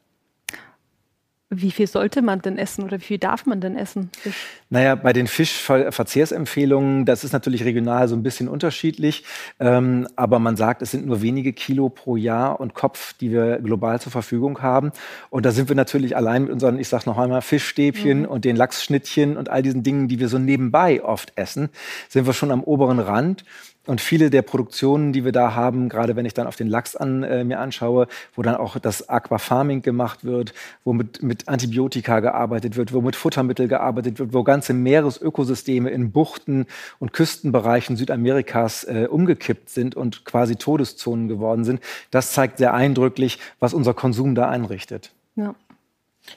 Wie 1.53 1.71
viel 1.71 1.85
sollte 1.85 2.21
man 2.21 2.41
denn 2.41 2.57
essen 2.57 2.85
oder 2.85 2.97
wie 2.97 3.03
viel 3.03 3.17
darf 3.17 3.45
man 3.45 3.59
denn 3.59 3.75
essen? 3.75 4.09
Fisch? 4.17 4.47
Naja, 4.69 4.95
bei 4.95 5.11
den 5.11 5.27
Fischverzehrsempfehlungen, 5.27 7.03
das 7.03 7.25
ist 7.25 7.33
natürlich 7.33 7.65
regional 7.65 8.07
so 8.07 8.15
ein 8.15 8.23
bisschen 8.23 8.47
unterschiedlich, 8.47 9.25
ähm, 9.59 10.07
aber 10.15 10.39
man 10.39 10.55
sagt, 10.55 10.81
es 10.81 10.91
sind 10.91 11.05
nur 11.05 11.21
wenige 11.21 11.51
Kilo 11.51 11.89
pro 11.89 12.15
Jahr 12.15 12.61
und 12.61 12.73
Kopf, 12.73 13.11
die 13.19 13.31
wir 13.31 13.59
global 13.59 13.99
zur 13.99 14.13
Verfügung 14.13 14.61
haben. 14.61 14.93
Und 15.29 15.45
da 15.45 15.51
sind 15.51 15.67
wir 15.67 15.75
natürlich 15.75 16.15
allein 16.15 16.43
mit 16.43 16.53
unseren, 16.53 16.79
ich 16.79 16.87
sag 16.87 17.05
noch 17.05 17.17
einmal, 17.17 17.41
Fischstäbchen 17.41 18.19
mhm. 18.19 18.25
und 18.27 18.45
den 18.45 18.55
Lachsschnittchen 18.55 19.35
und 19.35 19.49
all 19.49 19.61
diesen 19.61 19.83
Dingen, 19.83 20.07
die 20.07 20.19
wir 20.19 20.29
so 20.29 20.39
nebenbei 20.39 21.03
oft 21.03 21.33
essen, 21.35 21.67
sind 22.07 22.25
wir 22.25 22.33
schon 22.33 22.51
am 22.51 22.63
oberen 22.63 22.99
Rand. 22.99 23.43
Und 23.87 23.99
viele 23.99 24.29
der 24.29 24.43
Produktionen, 24.43 25.11
die 25.11 25.25
wir 25.25 25.31
da 25.31 25.55
haben, 25.55 25.89
gerade 25.89 26.15
wenn 26.15 26.25
ich 26.25 26.35
dann 26.35 26.45
auf 26.45 26.55
den 26.55 26.67
Lachs 26.67 26.95
an, 26.95 27.23
äh, 27.23 27.43
mir 27.43 27.59
anschaue, 27.59 28.07
wo 28.35 28.43
dann 28.43 28.55
auch 28.55 28.77
das 28.77 29.09
Aquafarming 29.09 29.81
gemacht 29.81 30.23
wird, 30.23 30.53
wo 30.83 30.93
mit, 30.93 31.23
mit 31.23 31.47
Antibiotika 31.47 32.19
gearbeitet 32.19 32.75
wird, 32.75 32.93
wo 32.93 33.01
mit 33.01 33.15
Futtermittel 33.15 33.67
gearbeitet 33.67 34.19
wird, 34.19 34.33
wo 34.33 34.43
ganze 34.43 34.73
Meeresökosysteme 34.73 35.89
in 35.89 36.11
Buchten 36.11 36.67
und 36.99 37.11
Küstenbereichen 37.11 37.97
Südamerikas 37.97 38.83
äh, 38.83 39.07
umgekippt 39.09 39.71
sind 39.71 39.95
und 39.95 40.25
quasi 40.25 40.57
Todeszonen 40.57 41.27
geworden 41.27 41.63
sind, 41.63 41.81
das 42.11 42.33
zeigt 42.33 42.59
sehr 42.59 42.75
eindrücklich, 42.75 43.39
was 43.59 43.73
unser 43.73 43.95
Konsum 43.95 44.35
da 44.35 44.47
einrichtet. 44.47 45.11
Ja. 45.35 45.55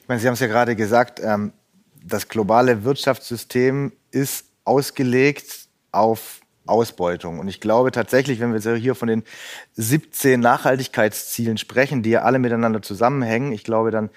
Ich 0.01 0.07
meine, 0.07 0.19
Sie 0.19 0.25
haben 0.25 0.33
es 0.33 0.39
ja 0.39 0.47
gerade 0.47 0.75
gesagt, 0.75 1.21
ähm, 1.23 1.53
das 2.03 2.27
globale 2.27 2.83
Wirtschaftssystem 2.83 3.91
ist 4.09 4.45
ausgelegt 4.63 5.67
auf 5.91 6.41
Ausbeutung. 6.65 7.39
Und 7.39 7.47
ich 7.47 7.59
glaube 7.59 7.91
tatsächlich, 7.91 8.39
wenn 8.39 8.53
wir 8.53 8.75
hier 8.75 8.95
von 8.95 9.07
den 9.07 9.23
17 9.73 10.39
Nachhaltigkeitszielen 10.39 11.57
sprechen, 11.57 12.03
die 12.03 12.11
ja 12.11 12.21
alle 12.23 12.39
miteinander 12.39 12.81
zusammenhängen, 12.81 13.51
ich 13.51 13.63
glaube, 13.63 13.91
dann 13.91 14.09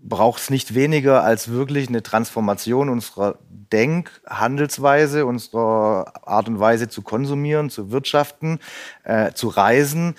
braucht 0.00 0.40
es 0.40 0.50
nicht 0.50 0.74
weniger 0.74 1.24
als 1.24 1.48
wirklich 1.48 1.88
eine 1.88 2.02
Transformation 2.02 2.88
unserer 2.88 3.38
Denk-, 3.50 4.10
Handelsweise, 4.26 5.26
unserer 5.26 6.12
Art 6.26 6.48
und 6.48 6.60
Weise 6.60 6.88
zu 6.88 7.02
konsumieren, 7.02 7.68
zu 7.68 7.90
wirtschaften, 7.90 8.60
äh, 9.04 9.32
zu 9.32 9.48
reisen, 9.48 10.14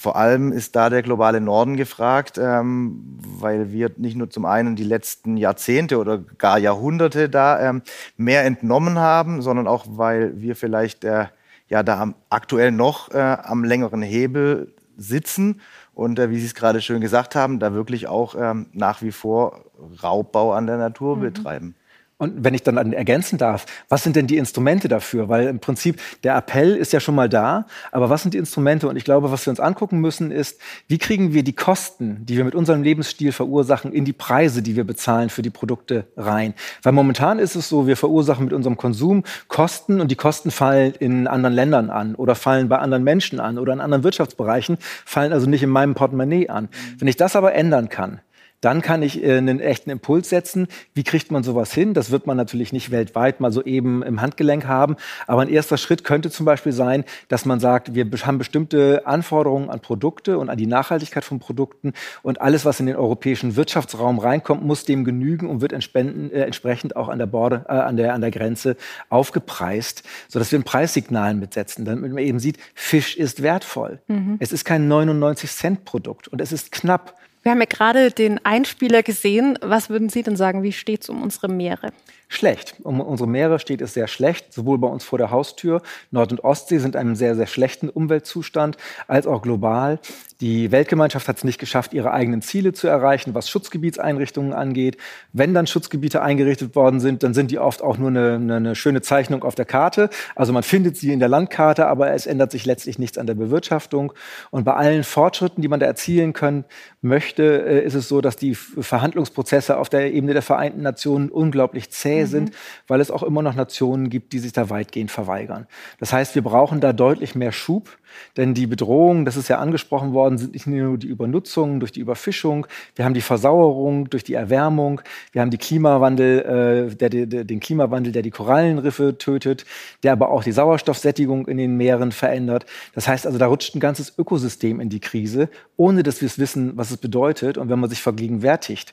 vor 0.00 0.16
allem 0.16 0.50
ist 0.50 0.76
da 0.76 0.88
der 0.88 1.02
globale 1.02 1.42
Norden 1.42 1.76
gefragt, 1.76 2.38
ähm, 2.38 3.18
weil 3.20 3.70
wir 3.70 3.90
nicht 3.98 4.16
nur 4.16 4.30
zum 4.30 4.46
einen 4.46 4.74
die 4.74 4.84
letzten 4.84 5.36
Jahrzehnte 5.36 5.98
oder 5.98 6.16
gar 6.38 6.58
Jahrhunderte 6.58 7.28
da 7.28 7.60
ähm, 7.60 7.82
mehr 8.16 8.46
entnommen 8.46 8.98
haben, 8.98 9.42
sondern 9.42 9.68
auch, 9.68 9.84
weil 9.90 10.40
wir 10.40 10.56
vielleicht 10.56 11.04
äh, 11.04 11.26
ja 11.68 11.82
da 11.82 12.00
am, 12.00 12.14
aktuell 12.30 12.72
noch 12.72 13.10
äh, 13.10 13.18
am 13.18 13.62
längeren 13.62 14.00
Hebel 14.00 14.72
sitzen 14.96 15.60
und 15.92 16.18
äh, 16.18 16.30
wie 16.30 16.40
Sie 16.40 16.46
es 16.46 16.54
gerade 16.54 16.80
schön 16.80 17.02
gesagt 17.02 17.34
haben, 17.34 17.58
da 17.58 17.74
wirklich 17.74 18.06
auch 18.06 18.34
ähm, 18.40 18.68
nach 18.72 19.02
wie 19.02 19.12
vor 19.12 19.66
Raubbau 20.02 20.54
an 20.54 20.66
der 20.66 20.78
Natur 20.78 21.16
mhm. 21.16 21.20
betreiben. 21.20 21.74
Und 22.20 22.44
wenn 22.44 22.52
ich 22.52 22.62
dann 22.62 22.92
ergänzen 22.92 23.38
darf, 23.38 23.64
was 23.88 24.02
sind 24.02 24.14
denn 24.14 24.26
die 24.26 24.36
Instrumente 24.36 24.88
dafür? 24.88 25.30
Weil 25.30 25.46
im 25.46 25.58
Prinzip 25.58 25.98
der 26.22 26.36
Appell 26.36 26.76
ist 26.76 26.92
ja 26.92 27.00
schon 27.00 27.14
mal 27.14 27.30
da, 27.30 27.64
aber 27.92 28.10
was 28.10 28.20
sind 28.20 28.34
die 28.34 28.38
Instrumente? 28.38 28.88
Und 28.88 28.96
ich 28.96 29.04
glaube, 29.04 29.32
was 29.32 29.46
wir 29.46 29.50
uns 29.50 29.58
angucken 29.58 30.00
müssen, 30.00 30.30
ist, 30.30 30.60
wie 30.86 30.98
kriegen 30.98 31.32
wir 31.32 31.42
die 31.42 31.54
Kosten, 31.54 32.26
die 32.26 32.36
wir 32.36 32.44
mit 32.44 32.54
unserem 32.54 32.82
Lebensstil 32.82 33.32
verursachen, 33.32 33.94
in 33.94 34.04
die 34.04 34.12
Preise, 34.12 34.60
die 34.60 34.76
wir 34.76 34.84
bezahlen 34.84 35.30
für 35.30 35.40
die 35.40 35.48
Produkte 35.48 36.08
rein? 36.14 36.52
Weil 36.82 36.92
momentan 36.92 37.38
ist 37.38 37.54
es 37.54 37.70
so, 37.70 37.86
wir 37.86 37.96
verursachen 37.96 38.44
mit 38.44 38.52
unserem 38.52 38.76
Konsum 38.76 39.24
Kosten 39.48 40.02
und 40.02 40.10
die 40.10 40.16
Kosten 40.16 40.50
fallen 40.50 40.92
in 40.98 41.26
anderen 41.26 41.54
Ländern 41.54 41.88
an 41.88 42.14
oder 42.16 42.34
fallen 42.34 42.68
bei 42.68 42.76
anderen 42.76 43.02
Menschen 43.02 43.40
an 43.40 43.56
oder 43.56 43.72
in 43.72 43.80
anderen 43.80 44.04
Wirtschaftsbereichen, 44.04 44.76
fallen 45.06 45.32
also 45.32 45.48
nicht 45.48 45.62
in 45.62 45.70
meinem 45.70 45.94
Portemonnaie 45.94 46.50
an. 46.50 46.68
Wenn 46.98 47.08
ich 47.08 47.16
das 47.16 47.34
aber 47.34 47.54
ändern 47.54 47.88
kann, 47.88 48.20
dann 48.60 48.82
kann 48.82 49.02
ich 49.02 49.22
äh, 49.22 49.38
einen 49.38 49.60
echten 49.60 49.90
Impuls 49.90 50.28
setzen. 50.28 50.68
Wie 50.94 51.04
kriegt 51.04 51.30
man 51.30 51.42
sowas 51.42 51.72
hin? 51.72 51.94
Das 51.94 52.10
wird 52.10 52.26
man 52.26 52.36
natürlich 52.36 52.72
nicht 52.72 52.90
weltweit 52.90 53.40
mal 53.40 53.52
so 53.52 53.62
eben 53.64 54.02
im 54.02 54.20
Handgelenk 54.20 54.66
haben. 54.66 54.96
Aber 55.26 55.42
ein 55.42 55.48
erster 55.48 55.76
Schritt 55.76 56.04
könnte 56.04 56.30
zum 56.30 56.46
Beispiel 56.46 56.72
sein, 56.72 57.04
dass 57.28 57.44
man 57.44 57.60
sagt, 57.60 57.94
wir 57.94 58.06
haben 58.24 58.38
bestimmte 58.38 59.06
Anforderungen 59.06 59.70
an 59.70 59.80
Produkte 59.80 60.38
und 60.38 60.50
an 60.50 60.58
die 60.58 60.66
Nachhaltigkeit 60.66 61.24
von 61.24 61.38
Produkten 61.38 61.92
und 62.22 62.40
alles, 62.40 62.64
was 62.64 62.80
in 62.80 62.86
den 62.86 62.96
europäischen 62.96 63.56
Wirtschaftsraum 63.56 64.18
reinkommt, 64.18 64.62
muss 64.62 64.84
dem 64.84 65.04
genügen 65.04 65.48
und 65.48 65.60
wird 65.60 65.72
äh, 65.72 66.42
entsprechend 66.42 66.96
auch 66.96 67.08
an 67.08 67.18
der, 67.18 67.26
Borde, 67.26 67.64
äh, 67.68 67.72
an, 67.72 67.96
der, 67.96 68.14
an 68.14 68.20
der 68.20 68.30
Grenze 68.30 68.76
aufgepreist, 69.08 70.02
sodass 70.28 70.52
wir 70.52 70.58
ein 70.58 70.64
Preissignal 70.64 71.34
mitsetzen, 71.34 71.84
damit 71.84 72.12
man 72.12 72.22
eben 72.22 72.38
sieht, 72.38 72.58
Fisch 72.74 73.16
ist 73.16 73.42
wertvoll. 73.42 74.00
Mhm. 74.08 74.36
Es 74.38 74.52
ist 74.52 74.64
kein 74.64 74.88
99 74.88 75.50
Cent 75.50 75.84
Produkt 75.84 76.28
und 76.28 76.40
es 76.40 76.52
ist 76.52 76.72
knapp. 76.72 77.14
Wir 77.42 77.52
haben 77.52 77.60
ja 77.60 77.66
gerade 77.66 78.10
den 78.10 78.44
Einspieler 78.44 79.02
gesehen. 79.02 79.58
Was 79.62 79.88
würden 79.88 80.08
Sie 80.08 80.22
denn 80.22 80.36
sagen, 80.36 80.62
wie 80.62 80.72
steht 80.72 81.02
es 81.02 81.08
um 81.08 81.22
unsere 81.22 81.48
Meere? 81.48 81.92
Schlecht. 82.30 82.76
Um 82.84 83.00
unsere 83.00 83.28
Meere 83.28 83.58
steht 83.58 83.82
es 83.82 83.92
sehr 83.92 84.06
schlecht, 84.06 84.54
sowohl 84.54 84.78
bei 84.78 84.86
uns 84.86 85.02
vor 85.02 85.18
der 85.18 85.32
Haustür. 85.32 85.82
Nord- 86.12 86.30
und 86.30 86.44
Ostsee 86.44 86.78
sind 86.78 86.94
in 86.94 87.00
einem 87.00 87.16
sehr, 87.16 87.34
sehr 87.34 87.48
schlechten 87.48 87.88
Umweltzustand, 87.88 88.76
als 89.08 89.26
auch 89.26 89.42
global. 89.42 89.98
Die 90.40 90.70
Weltgemeinschaft 90.70 91.28
hat 91.28 91.38
es 91.38 91.44
nicht 91.44 91.58
geschafft, 91.58 91.92
ihre 91.92 92.12
eigenen 92.12 92.40
Ziele 92.40 92.72
zu 92.72 92.86
erreichen, 92.86 93.34
was 93.34 93.50
Schutzgebietseinrichtungen 93.50 94.54
angeht. 94.54 94.96
Wenn 95.32 95.52
dann 95.52 95.66
Schutzgebiete 95.66 96.22
eingerichtet 96.22 96.76
worden 96.76 97.00
sind, 97.00 97.24
dann 97.24 97.34
sind 97.34 97.50
die 97.50 97.58
oft 97.58 97.82
auch 97.82 97.98
nur 97.98 98.08
eine, 98.08 98.34
eine, 98.36 98.74
schöne 98.76 99.02
Zeichnung 99.02 99.42
auf 99.42 99.56
der 99.56 99.66
Karte. 99.66 100.08
Also 100.36 100.52
man 100.52 100.62
findet 100.62 100.96
sie 100.96 101.12
in 101.12 101.18
der 101.18 101.28
Landkarte, 101.28 101.88
aber 101.88 102.12
es 102.12 102.26
ändert 102.26 102.52
sich 102.52 102.64
letztlich 102.64 102.98
nichts 102.98 103.18
an 103.18 103.26
der 103.26 103.34
Bewirtschaftung. 103.34 104.12
Und 104.50 104.64
bei 104.64 104.74
allen 104.74 105.02
Fortschritten, 105.02 105.62
die 105.62 105.68
man 105.68 105.80
da 105.80 105.86
erzielen 105.86 106.32
können 106.32 106.64
möchte, 107.02 107.42
äh, 107.66 107.84
ist 107.84 107.94
es 107.94 108.08
so, 108.08 108.20
dass 108.20 108.36
die 108.36 108.54
Verhandlungsprozesse 108.54 109.76
auf 109.76 109.88
der 109.88 110.12
Ebene 110.14 110.32
der 110.32 110.42
Vereinten 110.42 110.80
Nationen 110.80 111.28
unglaublich 111.28 111.90
zäh 111.90 112.19
mhm. 112.24 112.30
sind, 112.30 112.52
weil 112.86 113.00
es 113.00 113.10
auch 113.10 113.22
immer 113.22 113.42
noch 113.42 113.54
Nationen 113.54 114.10
gibt, 114.10 114.32
die 114.32 114.38
sich 114.38 114.52
da 114.52 114.70
weitgehend 114.70 115.10
verweigern. 115.10 115.66
Das 115.98 116.12
heißt, 116.12 116.34
wir 116.34 116.42
brauchen 116.42 116.80
da 116.80 116.92
deutlich 116.92 117.34
mehr 117.34 117.52
Schub, 117.52 117.96
denn 118.36 118.54
die 118.54 118.66
Bedrohungen, 118.66 119.24
das 119.24 119.36
ist 119.36 119.48
ja 119.48 119.58
angesprochen 119.58 120.12
worden, 120.12 120.38
sind 120.38 120.52
nicht 120.54 120.66
nur 120.66 120.98
die 120.98 121.06
Übernutzung 121.06 121.80
durch 121.80 121.92
die 121.92 122.00
Überfischung, 122.00 122.66
wir 122.96 123.04
haben 123.04 123.14
die 123.14 123.20
Versauerung 123.20 124.10
durch 124.10 124.24
die 124.24 124.34
Erwärmung, 124.34 125.00
wir 125.32 125.40
haben 125.40 125.50
die 125.50 125.58
Klimawandel, 125.58 126.90
äh, 126.90 126.94
der, 126.94 127.08
der, 127.08 127.44
den 127.44 127.60
Klimawandel, 127.60 128.12
der 128.12 128.22
die 128.22 128.30
Korallenriffe 128.30 129.18
tötet, 129.18 129.64
der 130.02 130.12
aber 130.12 130.30
auch 130.30 130.44
die 130.44 130.52
Sauerstoffsättigung 130.52 131.46
in 131.46 131.58
den 131.58 131.76
Meeren 131.76 132.12
verändert. 132.12 132.66
Das 132.94 133.08
heißt 133.08 133.26
also, 133.26 133.38
da 133.38 133.46
rutscht 133.46 133.74
ein 133.74 133.80
ganzes 133.80 134.12
Ökosystem 134.18 134.80
in 134.80 134.88
die 134.88 135.00
Krise, 135.00 135.48
ohne 135.76 136.02
dass 136.02 136.20
wir 136.20 136.26
es 136.26 136.38
wissen, 136.38 136.76
was 136.76 136.90
es 136.90 136.96
bedeutet. 136.96 137.58
Und 137.58 137.68
wenn 137.68 137.78
man 137.78 137.90
sich 137.90 138.02
vergegenwärtigt, 138.02 138.92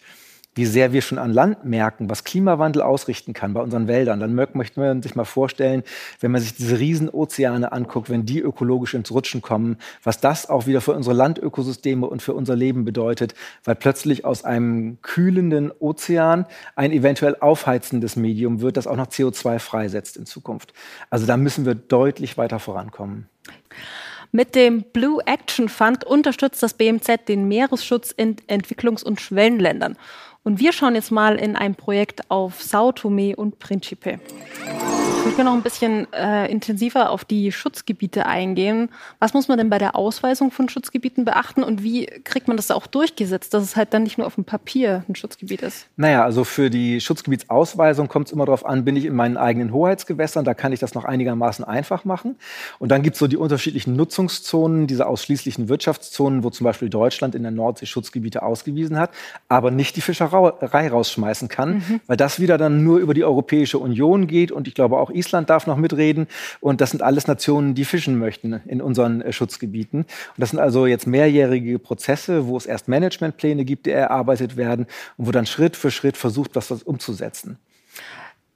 wie 0.57 0.65
sehr 0.65 0.91
wir 0.91 1.01
schon 1.01 1.19
an 1.19 1.31
Land 1.31 1.63
merken, 1.65 2.09
was 2.09 2.23
Klimawandel 2.23 2.81
ausrichten 2.81 3.33
kann 3.33 3.53
bei 3.53 3.61
unseren 3.61 3.87
Wäldern, 3.87 4.19
dann 4.19 4.33
möchte 4.33 4.79
man 4.79 5.01
sich 5.01 5.15
mal 5.15 5.25
vorstellen, 5.25 5.83
wenn 6.19 6.31
man 6.31 6.41
sich 6.41 6.55
diese 6.55 6.79
Riesenozeane 6.79 7.71
anguckt, 7.71 8.09
wenn 8.09 8.25
die 8.25 8.39
ökologisch 8.39 8.95
ins 8.95 9.11
Rutschen 9.11 9.41
kommen, 9.41 9.77
was 10.03 10.19
das 10.19 10.49
auch 10.49 10.65
wieder 10.65 10.81
für 10.81 10.93
unsere 10.93 11.15
Landökosysteme 11.15 12.07
und 12.07 12.21
für 12.21 12.33
unser 12.33 12.55
Leben 12.55 12.85
bedeutet, 12.85 13.35
weil 13.63 13.75
plötzlich 13.75 14.25
aus 14.25 14.43
einem 14.43 14.97
kühlenden 15.01 15.71
Ozean 15.79 16.45
ein 16.75 16.91
eventuell 16.91 17.37
aufheizendes 17.39 18.15
Medium 18.15 18.61
wird, 18.61 18.77
das 18.77 18.87
auch 18.87 18.97
noch 18.97 19.07
CO2 19.07 19.59
freisetzt 19.59 20.17
in 20.17 20.25
Zukunft. 20.25 20.73
Also 21.09 21.25
da 21.25 21.37
müssen 21.37 21.65
wir 21.65 21.75
deutlich 21.75 22.37
weiter 22.37 22.59
vorankommen. 22.59 23.29
Mit 24.31 24.55
dem 24.55 24.83
Blue 24.83 25.21
Action 25.25 25.69
Fund 25.69 26.03
unterstützt 26.03 26.61
das 26.61 26.73
BMZ 26.73 27.27
den 27.27 27.47
Meeresschutz 27.47 28.11
in 28.11 28.35
Entwicklungs- 28.47 29.03
und 29.03 29.21
Und 30.47 30.61
wir 30.61 30.71
schauen 30.71 30.95
jetzt 30.95 31.11
mal 31.11 31.35
in 31.35 31.57
ein 31.57 31.75
Projekt 31.75 32.31
auf 32.31 32.63
Sao 32.63 32.93
Tome 32.93 33.35
und 33.35 33.59
Principe. 33.59 34.17
Gerne 35.35 35.49
noch 35.49 35.57
ein 35.57 35.63
bisschen 35.63 36.11
äh, 36.13 36.49
intensiver 36.51 37.09
auf 37.09 37.25
die 37.25 37.51
Schutzgebiete 37.51 38.25
eingehen. 38.25 38.89
Was 39.19 39.33
muss 39.33 39.47
man 39.47 39.57
denn 39.57 39.69
bei 39.69 39.77
der 39.77 39.95
Ausweisung 39.95 40.51
von 40.51 40.69
Schutzgebieten 40.69 41.25
beachten 41.25 41.63
und 41.63 41.83
wie 41.83 42.05
kriegt 42.23 42.47
man 42.47 42.57
das 42.57 42.71
auch 42.71 42.87
durchgesetzt, 42.87 43.53
dass 43.53 43.63
es 43.63 43.75
halt 43.75 43.93
dann 43.93 44.03
nicht 44.03 44.17
nur 44.17 44.27
auf 44.27 44.35
dem 44.35 44.45
Papier 44.45 45.03
ein 45.09 45.15
Schutzgebiet 45.15 45.61
ist? 45.61 45.87
Naja, 45.95 46.23
also 46.23 46.43
für 46.43 46.69
die 46.69 47.01
Schutzgebietsausweisung 47.01 48.07
kommt 48.07 48.27
es 48.27 48.33
immer 48.33 48.45
darauf 48.45 48.65
an, 48.65 48.85
bin 48.85 48.95
ich 48.95 49.05
in 49.05 49.15
meinen 49.15 49.37
eigenen 49.37 49.73
Hoheitsgewässern, 49.73 50.45
da 50.45 50.53
kann 50.53 50.71
ich 50.71 50.79
das 50.79 50.93
noch 50.93 51.05
einigermaßen 51.05 51.65
einfach 51.65 52.05
machen. 52.05 52.35
Und 52.79 52.89
dann 52.89 53.01
gibt 53.01 53.15
es 53.15 53.19
so 53.19 53.27
die 53.27 53.37
unterschiedlichen 53.37 53.95
Nutzungszonen, 53.95 54.87
diese 54.87 55.07
ausschließlichen 55.07 55.69
Wirtschaftszonen, 55.69 56.43
wo 56.43 56.49
zum 56.49 56.63
Beispiel 56.65 56.89
Deutschland 56.89 57.35
in 57.35 57.43
der 57.43 57.51
Nordsee 57.51 57.85
Schutzgebiete 57.85 58.43
ausgewiesen 58.43 58.99
hat, 58.99 59.11
aber 59.49 59.71
nicht 59.71 59.95
die 59.95 60.01
Fischerei 60.01 60.87
rausschmeißen 60.87 61.47
kann, 61.47 61.75
mhm. 61.75 62.01
weil 62.07 62.17
das 62.17 62.39
wieder 62.39 62.57
dann 62.57 62.83
nur 62.83 62.99
über 62.99 63.13
die 63.13 63.23
Europäische 63.23 63.79
Union 63.79 64.27
geht 64.27 64.51
und 64.51 64.67
ich 64.67 64.73
glaube 64.73 64.97
auch 64.97 65.09
Island 65.17 65.49
darf 65.49 65.67
noch 65.67 65.77
mitreden. 65.77 66.27
Und 66.59 66.81
das 66.81 66.91
sind 66.91 67.01
alles 67.01 67.27
Nationen, 67.27 67.75
die 67.75 67.85
fischen 67.85 68.17
möchten 68.17 68.53
in 68.67 68.81
unseren 68.81 69.21
äh, 69.21 69.33
Schutzgebieten. 69.33 70.01
Und 70.01 70.07
das 70.37 70.51
sind 70.51 70.59
also 70.59 70.85
jetzt 70.85 71.07
mehrjährige 71.07 71.79
Prozesse, 71.79 72.47
wo 72.47 72.57
es 72.57 72.65
erst 72.65 72.87
Managementpläne 72.87 73.65
gibt, 73.65 73.85
die 73.85 73.91
erarbeitet 73.91 74.57
werden 74.57 74.85
und 75.17 75.27
wo 75.27 75.31
dann 75.31 75.45
Schritt 75.45 75.75
für 75.75 75.91
Schritt 75.91 76.17
versucht, 76.17 76.55
was 76.55 76.71
umzusetzen. 76.83 77.57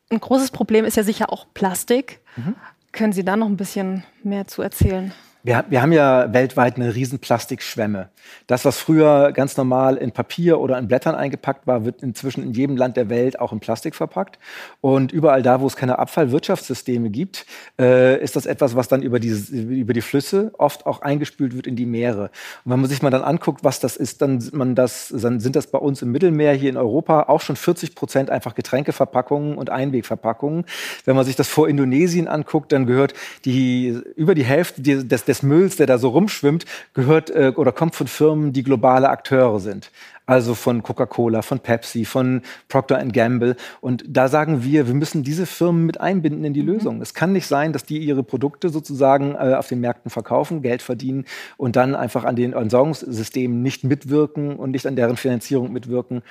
Ein 0.10 0.20
großes 0.20 0.52
Problem 0.52 0.86
ist 0.86 0.98
ja 0.98 1.04
sicher 1.04 1.32
auch 1.32 1.48
Plastik. 1.54 2.20
Mhm. 2.36 2.56
Können 2.92 3.14
Sie 3.14 3.24
da 3.24 3.38
noch 3.38 3.48
ein 3.48 3.58
bisschen 3.58 4.04
mehr 4.24 4.48
zu 4.48 4.62
erzählen? 4.62 5.14
Wir, 5.44 5.66
wir, 5.70 5.82
haben 5.82 5.92
ja 5.92 6.32
weltweit 6.34 6.76
eine 6.76 6.94
riesen 6.94 7.18
Plastikschwemme. 7.18 8.10
Das, 8.46 8.64
was 8.64 8.78
früher 8.78 9.32
ganz 9.32 9.58
normal 9.58 9.98
in 9.98 10.12
Papier 10.12 10.60
oder 10.60 10.78
in 10.78 10.88
Blättern 10.88 11.16
eingepackt 11.16 11.66
war, 11.66 11.84
wird 11.84 12.04
inzwischen 12.04 12.44
in 12.44 12.54
jedem 12.54 12.78
Land 12.78 12.96
der 12.96 13.10
Welt 13.10 13.40
auch 13.40 13.52
in 13.52 13.60
Plastik 13.60 13.96
verpackt. 13.96 14.38
Und 14.82 15.12
überall 15.12 15.42
da, 15.42 15.62
wo 15.62 15.66
es 15.66 15.76
keine 15.76 15.98
Abfallwirtschaftssysteme 15.98 17.10
gibt, 17.10 17.48
äh, 17.80 18.22
ist 18.22 18.36
das 18.36 18.46
etwas, 18.46 18.76
was 18.76 18.88
dann 18.88 19.02
über 19.02 19.20
die, 19.20 19.30
über 19.30 19.94
die 19.94 20.02
Flüsse 20.02 20.52
oft 20.60 20.86
auch 20.86 21.02
eingespült 21.02 21.56
wird 21.56 21.66
in 21.66 21.76
die 21.76 21.88
Meere. 21.88 22.30
Und 22.64 22.72
wenn 22.74 22.80
man 22.80 22.90
sich 22.90 23.02
mal 23.02 23.10
dann 23.10 23.24
anguckt, 23.24 23.64
was 23.64 23.80
das 23.80 23.96
ist, 23.96 24.22
dann, 24.22 24.48
man 24.52 24.76
das, 24.76 25.12
dann 25.16 25.40
sind 25.40 25.56
das 25.56 25.68
bei 25.68 25.80
uns 25.80 26.04
im 26.04 26.12
Mittelmeer 26.12 26.54
hier 26.54 26.70
in 26.70 26.78
Europa 26.78 27.24
auch 27.24 27.42
schon 27.42 27.56
40 27.56 27.96
Prozent 27.96 28.30
einfach 28.30 28.54
Getränkeverpackungen 28.54 29.58
und 29.58 29.72
Einwegverpackungen. 29.72 30.66
Wenn 31.06 31.16
man 31.16 31.26
sich 31.26 31.36
das 31.36 31.48
vor 31.48 31.68
Indonesien 31.68 32.28
anguckt, 32.28 32.72
dann 32.72 32.86
gehört 32.86 33.14
die 33.46 34.00
über 34.16 34.36
die 34.36 34.44
Hälfte 34.44 34.82
des 34.82 35.31
des 35.31 35.31
Mülls, 35.44 35.78
der 35.78 35.88
da 35.88 35.98
so 35.98 36.10
rumschwimmt, 36.10 36.66
gehört 36.94 37.30
äh, 37.30 37.54
oder 37.56 37.72
kommt 37.72 37.96
von 37.96 38.08
Firmen, 38.08 38.54
die 38.54 38.64
globale 38.64 39.10
Akteure 39.10 39.60
sind. 39.60 39.92
Also 40.26 40.56
von 40.56 40.82
Coca-Cola, 40.84 41.42
von 41.42 41.60
Pepsi, 41.60 42.06
von 42.06 42.42
Procter 42.70 43.04
Gamble. 43.06 43.56
Und 43.82 44.04
da 44.08 44.28
sagen 44.28 44.64
wir, 44.64 44.88
wir 44.88 44.94
müssen 44.94 45.24
diese 45.24 45.46
Firmen 45.46 45.86
mit 45.86 46.00
einbinden 46.00 46.46
in 46.46 46.54
die 46.54 46.62
mhm. 46.62 46.68
Lösung. 46.68 47.02
Es 47.02 47.14
kann 47.14 47.34
nicht 47.34 47.48
sein, 47.48 47.74
dass 47.74 47.84
die 47.84 47.98
ihre 47.98 48.24
Produkte 48.24 48.70
sozusagen 48.70 49.36
äh, 49.36 49.56
auf 49.56 49.68
den 49.68 49.82
Märkten 49.82 50.10
verkaufen, 50.10 50.62
Geld 50.62 50.82
verdienen 50.82 51.26
und 51.58 51.76
dann 51.76 51.96
einfach 51.96 52.24
an 52.24 52.36
den 52.36 52.54
Entsorgungssystemen 52.54 53.62
nicht 53.62 53.84
mitwirken 53.84 54.56
und 54.56 54.72
nicht 54.72 54.86
an 54.86 54.96
deren 54.96 55.18
Finanzierung 55.18 55.74
mitwirken, 55.74 56.22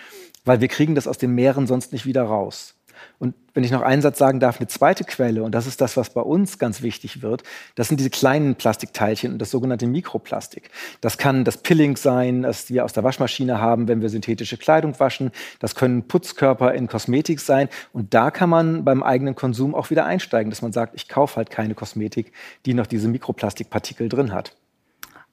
weil 0.45 0.61
wir 0.61 0.69
kriegen 0.69 0.95
das 0.95 1.07
aus 1.07 1.19
den 1.19 1.35
Meeren 1.35 1.67
sonst 1.67 1.93
nicht 1.93 2.07
wieder 2.07 2.23
raus. 2.23 2.80
Und 3.21 3.35
wenn 3.53 3.65
ich 3.65 3.71
noch 3.71 3.83
einen 3.83 4.01
Satz 4.01 4.17
sagen 4.17 4.41
darf, 4.41 4.61
eine 4.61 4.67
zweite 4.67 5.05
Quelle, 5.05 5.43
und 5.43 5.55
das 5.55 5.67
ist 5.67 5.83
das, 5.83 5.99
was 5.99 6.09
bei 6.09 6.23
uns 6.23 6.59
ganz 6.59 6.81
wichtig 6.81 7.21
wird, 7.21 7.43
das 7.75 7.89
sind 7.89 8.01
diese 8.01 8.09
kleinen 8.09 8.55
Plastikteilchen 8.55 9.35
und 9.35 9.39
das 9.39 9.51
sogenannte 9.51 9.87
Mikroplastik. 9.87 10.71
Das 11.03 11.19
kann 11.19 11.45
das 11.45 11.59
Pilling 11.59 11.99
sein, 11.99 12.41
das 12.41 12.71
wir 12.71 12.83
aus 12.83 12.95
der 12.95 13.05
Waschmaschine 13.05 13.61
haben, 13.61 13.89
wenn 13.89 14.01
wir 14.01 14.09
synthetische 14.09 14.57
Kleidung 14.57 14.99
waschen. 14.99 15.33
Das 15.59 15.75
können 15.75 16.09
Putzkörper 16.09 16.73
in 16.73 16.89
Kosmetik 16.89 17.41
sein. 17.41 17.69
Und 17.93 18.15
da 18.15 18.31
kann 18.31 18.49
man 18.49 18.87
beim 18.87 19.03
eigenen 19.03 19.35
Konsum 19.35 19.75
auch 19.75 19.91
wieder 19.91 20.07
einsteigen, 20.07 20.49
dass 20.49 20.63
man 20.63 20.73
sagt, 20.73 20.95
ich 20.95 21.07
kaufe 21.07 21.37
halt 21.37 21.51
keine 21.51 21.75
Kosmetik, 21.75 22.33
die 22.65 22.73
noch 22.73 22.87
diese 22.87 23.09
Mikroplastikpartikel 23.09 24.09
drin 24.09 24.33
hat. 24.33 24.57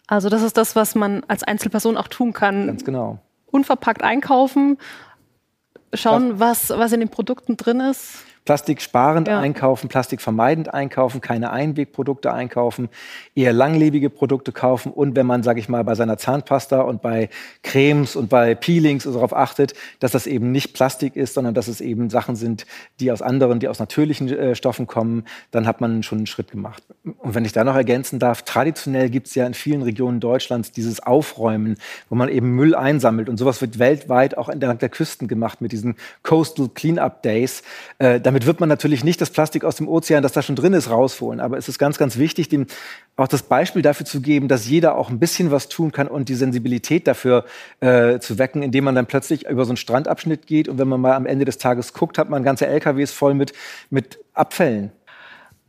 Also 0.07 0.27
das 0.27 0.41
ist 0.41 0.57
das, 0.57 0.75
was 0.75 0.93
man 0.93 1.23
als 1.29 1.43
Einzelperson 1.43 1.95
auch 1.95 2.09
tun 2.09 2.33
kann. 2.33 2.67
Ganz 2.67 2.83
genau. 2.83 3.19
Unverpackt 3.49 4.03
einkaufen, 4.03 4.77
schauen, 5.93 6.39
was, 6.39 6.69
was 6.69 6.91
in 6.91 6.99
den 6.99 7.09
Produkten 7.09 7.57
drin 7.57 7.79
ist. 7.79 8.25
Plastiksparend 8.47 9.27
ja. 9.27 9.41
einkaufen, 9.41 9.89
plastikvermeidend 9.89 10.73
einkaufen, 10.73 11.19
keine 11.19 11.51
Einwegprodukte 11.51 12.31
einkaufen, 12.31 12.87
eher 13.35 13.51
langlebige 13.51 14.09
Produkte 14.09 14.53
kaufen 14.53 14.93
und 14.93 15.17
wenn 15.17 15.25
man, 15.25 15.43
sage 15.43 15.59
ich 15.59 15.67
mal, 15.67 15.83
bei 15.83 15.95
seiner 15.95 16.17
Zahnpasta 16.17 16.79
und 16.79 17.01
bei 17.01 17.27
Cremes 17.61 18.15
und 18.15 18.29
bei 18.29 18.55
Peelings 18.55 19.03
darauf 19.03 19.35
achtet, 19.35 19.73
dass 19.99 20.13
das 20.13 20.27
eben 20.27 20.53
nicht 20.53 20.73
Plastik 20.73 21.17
ist, 21.17 21.33
sondern 21.33 21.55
dass 21.55 21.67
es 21.67 21.81
eben 21.81 22.09
Sachen 22.09 22.37
sind, 22.37 22.65
die 23.01 23.11
aus 23.11 23.21
anderen, 23.21 23.59
die 23.59 23.67
aus 23.67 23.79
natürlichen 23.79 24.29
äh, 24.29 24.55
Stoffen 24.55 24.87
kommen, 24.87 25.25
dann 25.51 25.67
hat 25.67 25.81
man 25.81 26.01
schon 26.01 26.19
einen 26.19 26.27
Schritt 26.27 26.49
gemacht. 26.49 26.81
Und 27.03 27.35
wenn 27.35 27.43
ich 27.43 27.51
da 27.51 27.65
noch 27.65 27.75
ergänzen 27.75 28.17
darf, 28.17 28.43
traditionell 28.43 29.09
gibt 29.09 29.27
es 29.27 29.35
ja 29.35 29.45
in 29.45 29.55
vielen 29.55 29.81
Regionen 29.81 30.21
Deutschlands 30.21 30.71
dieses 30.71 31.01
Aufräumen, 31.01 31.75
wo 32.07 32.15
man 32.15 32.29
eben 32.29 32.51
Müll 32.51 32.75
einsammelt 32.75 33.27
und 33.27 33.35
sowas 33.35 33.59
wird 33.59 33.77
weltweit 33.77 34.37
auch 34.37 34.47
entlang 34.47 34.77
der 34.77 34.87
Küsten 34.87 35.27
gemacht 35.27 35.59
mit 35.59 35.73
diesen 35.73 35.97
Coastal 36.23 36.69
Cleanup 36.73 37.21
Days, 37.23 37.61
äh, 37.97 38.21
damit 38.21 38.36
damit 38.37 38.45
wird 38.45 38.59
man 38.59 38.69
natürlich 38.69 39.03
nicht 39.03 39.19
das 39.19 39.31
Plastik 39.31 39.63
aus 39.63 39.77
dem 39.77 39.87
Ozean, 39.87 40.21
das 40.21 40.31
da 40.31 40.43
schon 40.43 40.55
drin 40.55 40.73
ist, 40.73 40.91
rausholen. 40.91 41.39
Aber 41.39 41.57
es 41.57 41.67
ist 41.67 41.79
ganz, 41.79 41.97
ganz 41.97 42.19
wichtig, 42.19 42.49
dem 42.49 42.67
auch 43.15 43.27
das 43.27 43.41
Beispiel 43.41 43.81
dafür 43.81 44.05
zu 44.05 44.21
geben, 44.21 44.47
dass 44.47 44.67
jeder 44.67 44.95
auch 44.95 45.09
ein 45.09 45.17
bisschen 45.17 45.49
was 45.49 45.69
tun 45.69 45.91
kann 45.91 46.07
und 46.07 46.29
die 46.29 46.35
Sensibilität 46.35 47.07
dafür 47.07 47.45
äh, 47.79 48.19
zu 48.19 48.37
wecken, 48.37 48.61
indem 48.61 48.83
man 48.83 48.93
dann 48.93 49.07
plötzlich 49.07 49.47
über 49.47 49.65
so 49.65 49.71
einen 49.71 49.77
Strandabschnitt 49.77 50.45
geht 50.45 50.69
und 50.69 50.77
wenn 50.77 50.87
man 50.87 51.01
mal 51.01 51.15
am 51.15 51.25
Ende 51.25 51.45
des 51.45 51.57
Tages 51.57 51.93
guckt, 51.93 52.19
hat 52.19 52.29
man 52.29 52.43
ganze 52.43 52.67
LKWs 52.67 53.11
voll 53.11 53.33
mit, 53.33 53.53
mit 53.89 54.19
Abfällen. 54.35 54.91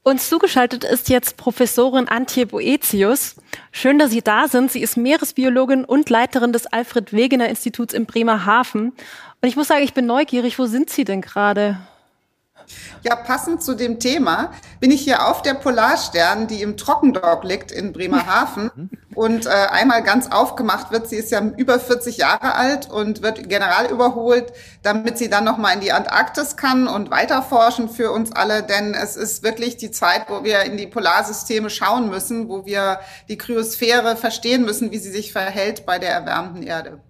Uns 0.02 0.28
zugeschaltet 0.28 0.84
ist 0.84 1.08
jetzt 1.08 1.38
Professorin 1.38 2.06
Antje 2.06 2.44
Boetius. 2.44 3.36
Schön, 3.72 3.98
dass 3.98 4.10
Sie 4.10 4.20
da 4.20 4.46
sind. 4.46 4.70
Sie 4.70 4.82
ist 4.82 4.98
Meeresbiologin 4.98 5.86
und 5.86 6.10
Leiterin 6.10 6.52
des 6.52 6.66
Alfred 6.66 7.14
Wegener 7.14 7.48
Instituts 7.48 7.94
in 7.94 8.04
Bremerhaven. 8.04 8.92
Und 9.40 9.48
ich 9.48 9.56
muss 9.56 9.68
sagen, 9.68 9.84
ich 9.84 9.94
bin 9.94 10.04
neugierig. 10.04 10.58
Wo 10.58 10.66
sind 10.66 10.90
Sie 10.90 11.04
denn 11.04 11.22
gerade? 11.22 11.78
Ja, 13.02 13.16
passend 13.16 13.62
zu 13.62 13.74
dem 13.74 14.00
Thema 14.00 14.52
bin 14.80 14.90
ich 14.90 15.02
hier 15.02 15.26
auf 15.26 15.42
der 15.42 15.54
Polarstern, 15.54 16.46
die 16.46 16.62
im 16.62 16.76
Trockendock 16.76 17.44
liegt 17.44 17.72
in 17.72 17.92
Bremerhaven. 17.92 18.90
und 19.18 19.46
äh, 19.46 19.48
einmal 19.48 20.04
ganz 20.04 20.30
aufgemacht 20.30 20.92
wird, 20.92 21.08
sie 21.08 21.16
ist 21.16 21.32
ja 21.32 21.42
über 21.56 21.80
40 21.80 22.18
Jahre 22.18 22.54
alt 22.54 22.88
und 22.88 23.20
wird 23.20 23.48
general 23.48 23.90
überholt, 23.90 24.52
damit 24.84 25.18
sie 25.18 25.28
dann 25.28 25.42
nochmal 25.42 25.74
in 25.74 25.80
die 25.80 25.90
Antarktis 25.90 26.56
kann 26.56 26.86
und 26.86 27.10
weiterforschen 27.10 27.88
für 27.88 28.12
uns 28.12 28.30
alle. 28.30 28.62
Denn 28.62 28.94
es 28.94 29.16
ist 29.16 29.42
wirklich 29.42 29.76
die 29.76 29.90
Zeit, 29.90 30.26
wo 30.28 30.44
wir 30.44 30.62
in 30.62 30.76
die 30.76 30.86
Polarsysteme 30.86 31.68
schauen 31.68 32.10
müssen, 32.10 32.48
wo 32.48 32.64
wir 32.64 33.00
die 33.28 33.36
Kryosphäre 33.36 34.14
verstehen 34.14 34.64
müssen, 34.64 34.92
wie 34.92 34.98
sie 34.98 35.10
sich 35.10 35.32
verhält 35.32 35.84
bei 35.84 35.98
der 35.98 36.10
erwärmten 36.10 36.62
Erde. 36.62 37.00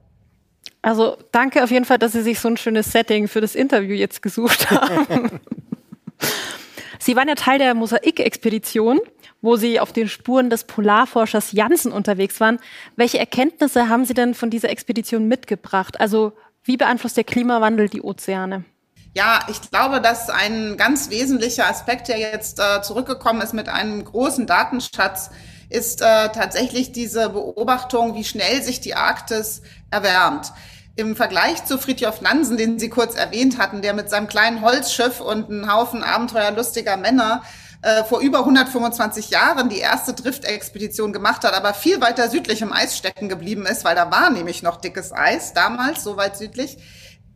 Also 0.88 1.18
danke 1.32 1.62
auf 1.62 1.70
jeden 1.70 1.84
Fall, 1.84 1.98
dass 1.98 2.12
Sie 2.12 2.22
sich 2.22 2.40
so 2.40 2.48
ein 2.48 2.56
schönes 2.56 2.92
Setting 2.92 3.28
für 3.28 3.42
das 3.42 3.54
Interview 3.54 3.94
jetzt 3.94 4.22
gesucht 4.22 4.70
haben. 4.70 5.38
Sie 6.98 7.14
waren 7.14 7.28
ja 7.28 7.34
Teil 7.34 7.58
der 7.58 7.74
Mosaik-Expedition, 7.74 8.98
wo 9.42 9.56
Sie 9.56 9.80
auf 9.80 9.92
den 9.92 10.08
Spuren 10.08 10.48
des 10.48 10.64
Polarforschers 10.64 11.52
Janssen 11.52 11.92
unterwegs 11.92 12.40
waren. 12.40 12.58
Welche 12.96 13.18
Erkenntnisse 13.18 13.90
haben 13.90 14.06
Sie 14.06 14.14
denn 14.14 14.32
von 14.32 14.48
dieser 14.48 14.70
Expedition 14.70 15.28
mitgebracht? 15.28 16.00
Also 16.00 16.32
wie 16.64 16.78
beeinflusst 16.78 17.18
der 17.18 17.24
Klimawandel 17.24 17.90
die 17.90 18.00
Ozeane? 18.00 18.64
Ja, 19.12 19.40
ich 19.50 19.60
glaube, 19.70 20.00
dass 20.00 20.30
ein 20.30 20.78
ganz 20.78 21.10
wesentlicher 21.10 21.68
Aspekt, 21.68 22.08
der 22.08 22.18
jetzt 22.18 22.60
äh, 22.60 22.80
zurückgekommen 22.80 23.42
ist 23.42 23.52
mit 23.52 23.68
einem 23.68 24.02
großen 24.02 24.46
Datenschatz, 24.46 25.28
ist 25.68 26.00
äh, 26.00 26.30
tatsächlich 26.30 26.92
diese 26.92 27.28
Beobachtung, 27.28 28.14
wie 28.14 28.24
schnell 28.24 28.62
sich 28.62 28.80
die 28.80 28.94
Arktis 28.94 29.60
erwärmt. 29.90 30.52
Im 30.98 31.14
Vergleich 31.14 31.64
zu 31.64 31.78
Fridtjof 31.78 32.22
Nansen, 32.22 32.56
den 32.56 32.80
Sie 32.80 32.88
kurz 32.88 33.14
erwähnt 33.14 33.56
hatten, 33.56 33.82
der 33.82 33.94
mit 33.94 34.10
seinem 34.10 34.26
kleinen 34.26 34.62
Holzschiff 34.62 35.20
und 35.20 35.48
einem 35.48 35.72
Haufen 35.72 36.02
abenteuerlustiger 36.02 36.96
Männer 36.96 37.44
äh, 37.82 38.02
vor 38.02 38.18
über 38.18 38.40
125 38.40 39.30
Jahren 39.30 39.68
die 39.68 39.78
erste 39.78 40.12
Driftexpedition 40.12 41.12
gemacht 41.12 41.44
hat, 41.44 41.54
aber 41.54 41.72
viel 41.72 42.00
weiter 42.00 42.28
südlich 42.28 42.62
im 42.62 42.72
Eis 42.72 42.98
stecken 42.98 43.28
geblieben 43.28 43.64
ist, 43.64 43.84
weil 43.84 43.94
da 43.94 44.10
war 44.10 44.30
nämlich 44.30 44.64
noch 44.64 44.80
dickes 44.80 45.12
Eis 45.12 45.52
damals, 45.52 46.02
so 46.02 46.16
weit 46.16 46.36
südlich. 46.36 46.78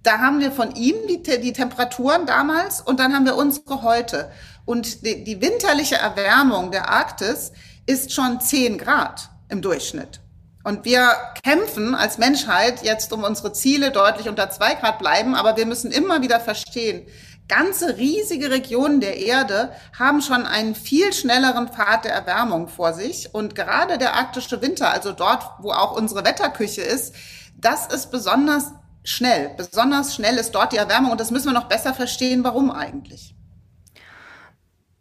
Da 0.02 0.18
haben 0.18 0.40
wir 0.40 0.50
von 0.50 0.74
ihm 0.74 0.96
die, 1.08 1.22
die 1.22 1.52
Temperaturen 1.52 2.26
damals 2.26 2.80
und 2.80 2.98
dann 2.98 3.14
haben 3.14 3.26
wir 3.26 3.36
unsere 3.36 3.82
heute. 3.82 4.32
Und 4.64 5.06
die, 5.06 5.22
die 5.22 5.40
winterliche 5.40 5.98
Erwärmung 5.98 6.72
der 6.72 6.88
Arktis 6.88 7.52
ist 7.86 8.12
schon 8.12 8.40
10 8.40 8.78
Grad 8.78 9.28
im 9.48 9.62
Durchschnitt. 9.62 10.21
Und 10.64 10.84
wir 10.84 11.12
kämpfen 11.42 11.94
als 11.94 12.18
Menschheit 12.18 12.82
jetzt 12.82 13.12
um 13.12 13.24
unsere 13.24 13.52
Ziele 13.52 13.90
deutlich 13.90 14.28
unter 14.28 14.50
zwei 14.50 14.74
Grad 14.74 14.98
bleiben, 14.98 15.34
aber 15.34 15.56
wir 15.56 15.66
müssen 15.66 15.90
immer 15.90 16.22
wieder 16.22 16.38
verstehen, 16.38 17.06
ganze 17.48 17.98
riesige 17.98 18.50
Regionen 18.50 19.00
der 19.00 19.18
Erde 19.18 19.72
haben 19.98 20.22
schon 20.22 20.46
einen 20.46 20.74
viel 20.74 21.12
schnelleren 21.12 21.68
Pfad 21.68 22.04
der 22.04 22.14
Erwärmung 22.14 22.68
vor 22.68 22.94
sich. 22.94 23.34
Und 23.34 23.54
gerade 23.54 23.98
der 23.98 24.14
arktische 24.14 24.62
Winter, 24.62 24.90
also 24.90 25.12
dort, 25.12 25.42
wo 25.58 25.72
auch 25.72 25.96
unsere 25.96 26.24
Wetterküche 26.24 26.82
ist, 26.82 27.14
das 27.56 27.86
ist 27.86 28.10
besonders 28.10 28.72
schnell. 29.04 29.50
Besonders 29.56 30.14
schnell 30.14 30.36
ist 30.36 30.52
dort 30.52 30.72
die 30.72 30.78
Erwärmung 30.78 31.10
und 31.10 31.20
das 31.20 31.30
müssen 31.30 31.46
wir 31.46 31.52
noch 31.52 31.68
besser 31.68 31.92
verstehen, 31.92 32.44
warum 32.44 32.70
eigentlich. 32.70 33.34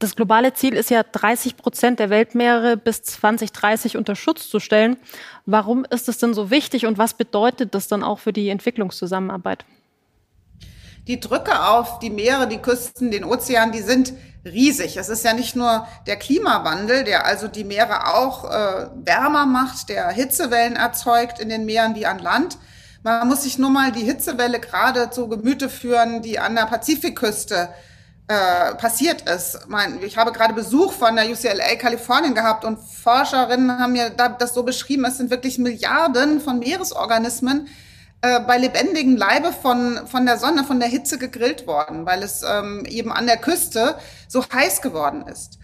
Das 0.01 0.15
globale 0.15 0.51
Ziel 0.55 0.73
ist 0.73 0.89
ja, 0.89 1.03
30 1.03 1.57
Prozent 1.57 1.99
der 1.99 2.09
Weltmeere 2.09 2.75
bis 2.75 3.03
2030 3.03 3.97
unter 3.97 4.15
Schutz 4.15 4.49
zu 4.49 4.59
stellen. 4.59 4.97
Warum 5.45 5.85
ist 5.85 6.09
es 6.09 6.17
denn 6.17 6.33
so 6.33 6.49
wichtig 6.49 6.87
und 6.87 6.97
was 6.97 7.13
bedeutet 7.13 7.75
das 7.75 7.87
dann 7.87 8.03
auch 8.03 8.17
für 8.17 8.33
die 8.33 8.49
Entwicklungszusammenarbeit? 8.49 9.63
Die 11.07 11.19
Drücke 11.19 11.67
auf 11.67 11.99
die 11.99 12.09
Meere, 12.09 12.47
die 12.47 12.57
Küsten, 12.57 13.11
den 13.11 13.23
Ozean, 13.23 13.71
die 13.71 13.83
sind 13.83 14.13
riesig. 14.43 14.97
Es 14.97 15.07
ist 15.07 15.23
ja 15.23 15.33
nicht 15.33 15.55
nur 15.55 15.87
der 16.07 16.15
Klimawandel, 16.15 17.03
der 17.03 17.27
also 17.27 17.47
die 17.47 17.63
Meere 17.63 18.15
auch 18.15 18.45
äh, 18.45 18.87
wärmer 19.05 19.45
macht, 19.45 19.89
der 19.89 20.09
Hitzewellen 20.09 20.77
erzeugt 20.77 21.39
in 21.39 21.47
den 21.47 21.65
Meeren 21.65 21.93
wie 21.93 22.07
an 22.07 22.17
Land. 22.17 22.57
Man 23.03 23.27
muss 23.27 23.43
sich 23.43 23.59
nur 23.59 23.69
mal 23.69 23.91
die 23.91 24.03
Hitzewelle 24.03 24.59
gerade 24.59 25.11
zu 25.11 25.27
Gemüte 25.27 25.69
führen, 25.69 26.23
die 26.23 26.39
an 26.39 26.55
der 26.55 26.65
Pazifikküste 26.65 27.69
äh, 27.69 27.90
passiert 28.77 29.29
ist. 29.29 29.59
Ich 30.01 30.17
habe 30.17 30.31
gerade 30.31 30.53
Besuch 30.53 30.93
von 30.93 31.15
der 31.15 31.29
UCLA 31.29 31.75
Kalifornien 31.77 32.35
gehabt 32.35 32.65
und 32.65 32.79
Forscherinnen 32.79 33.79
haben 33.79 33.93
mir 33.93 34.09
das 34.09 34.53
so 34.53 34.63
beschrieben, 34.63 35.05
es 35.05 35.17
sind 35.17 35.29
wirklich 35.29 35.57
Milliarden 35.57 36.41
von 36.41 36.59
Meeresorganismen 36.59 37.67
äh, 38.21 38.39
bei 38.41 38.57
lebendigem 38.57 39.17
Leibe 39.17 39.51
von, 39.51 40.07
von 40.07 40.25
der 40.25 40.37
Sonne, 40.37 40.63
von 40.63 40.79
der 40.79 40.89
Hitze 40.89 41.17
gegrillt 41.17 41.65
worden, 41.65 42.05
weil 42.05 42.21
es 42.21 42.43
ähm, 42.43 42.85
eben 42.87 43.11
an 43.11 43.25
der 43.25 43.37
Küste 43.37 43.95
so 44.27 44.43
heiß 44.53 44.81
geworden 44.81 45.25
ist. 45.27 45.57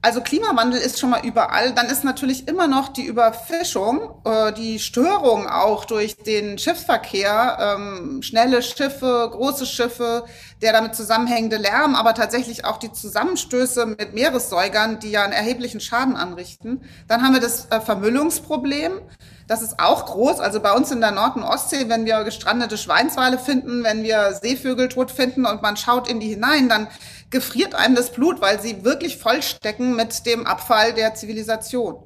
Also 0.00 0.20
Klimawandel 0.20 0.80
ist 0.80 1.00
schon 1.00 1.10
mal 1.10 1.26
überall. 1.26 1.72
Dann 1.72 1.86
ist 1.86 2.04
natürlich 2.04 2.46
immer 2.46 2.68
noch 2.68 2.88
die 2.88 3.04
Überfischung, 3.04 4.14
äh, 4.24 4.52
die 4.52 4.78
Störung 4.78 5.48
auch 5.48 5.84
durch 5.84 6.16
den 6.16 6.56
Schiffsverkehr, 6.56 7.76
ähm, 7.76 8.22
schnelle 8.22 8.62
Schiffe, 8.62 9.28
große 9.32 9.66
Schiffe, 9.66 10.24
der 10.62 10.72
damit 10.72 10.94
zusammenhängende 10.94 11.56
Lärm, 11.56 11.96
aber 11.96 12.14
tatsächlich 12.14 12.64
auch 12.64 12.76
die 12.76 12.92
Zusammenstöße 12.92 13.86
mit 13.86 14.14
Meeressäugern, 14.14 15.00
die 15.00 15.10
ja 15.10 15.24
einen 15.24 15.32
erheblichen 15.32 15.80
Schaden 15.80 16.16
anrichten. 16.16 16.82
Dann 17.08 17.22
haben 17.22 17.34
wir 17.34 17.40
das 17.40 17.66
äh, 17.70 17.80
Vermüllungsproblem. 17.80 19.00
Das 19.48 19.62
ist 19.62 19.80
auch 19.80 20.04
groß. 20.04 20.40
Also 20.40 20.60
bei 20.60 20.72
uns 20.72 20.90
in 20.90 21.00
der 21.00 21.10
Nord- 21.10 21.36
und 21.36 21.42
Ostsee, 21.42 21.88
wenn 21.88 22.04
wir 22.04 22.22
gestrandete 22.22 22.76
Schweinswale 22.76 23.38
finden, 23.38 23.82
wenn 23.82 24.02
wir 24.02 24.34
Seevögel 24.34 24.90
tot 24.90 25.10
finden 25.10 25.46
und 25.46 25.62
man 25.62 25.78
schaut 25.78 26.06
in 26.06 26.20
die 26.20 26.28
hinein, 26.28 26.68
dann 26.68 26.86
gefriert 27.30 27.74
einem 27.74 27.94
das 27.94 28.12
Blut, 28.12 28.42
weil 28.42 28.60
sie 28.60 28.84
wirklich 28.84 29.16
vollstecken 29.16 29.96
mit 29.96 30.26
dem 30.26 30.46
Abfall 30.46 30.92
der 30.92 31.14
Zivilisation. 31.14 31.96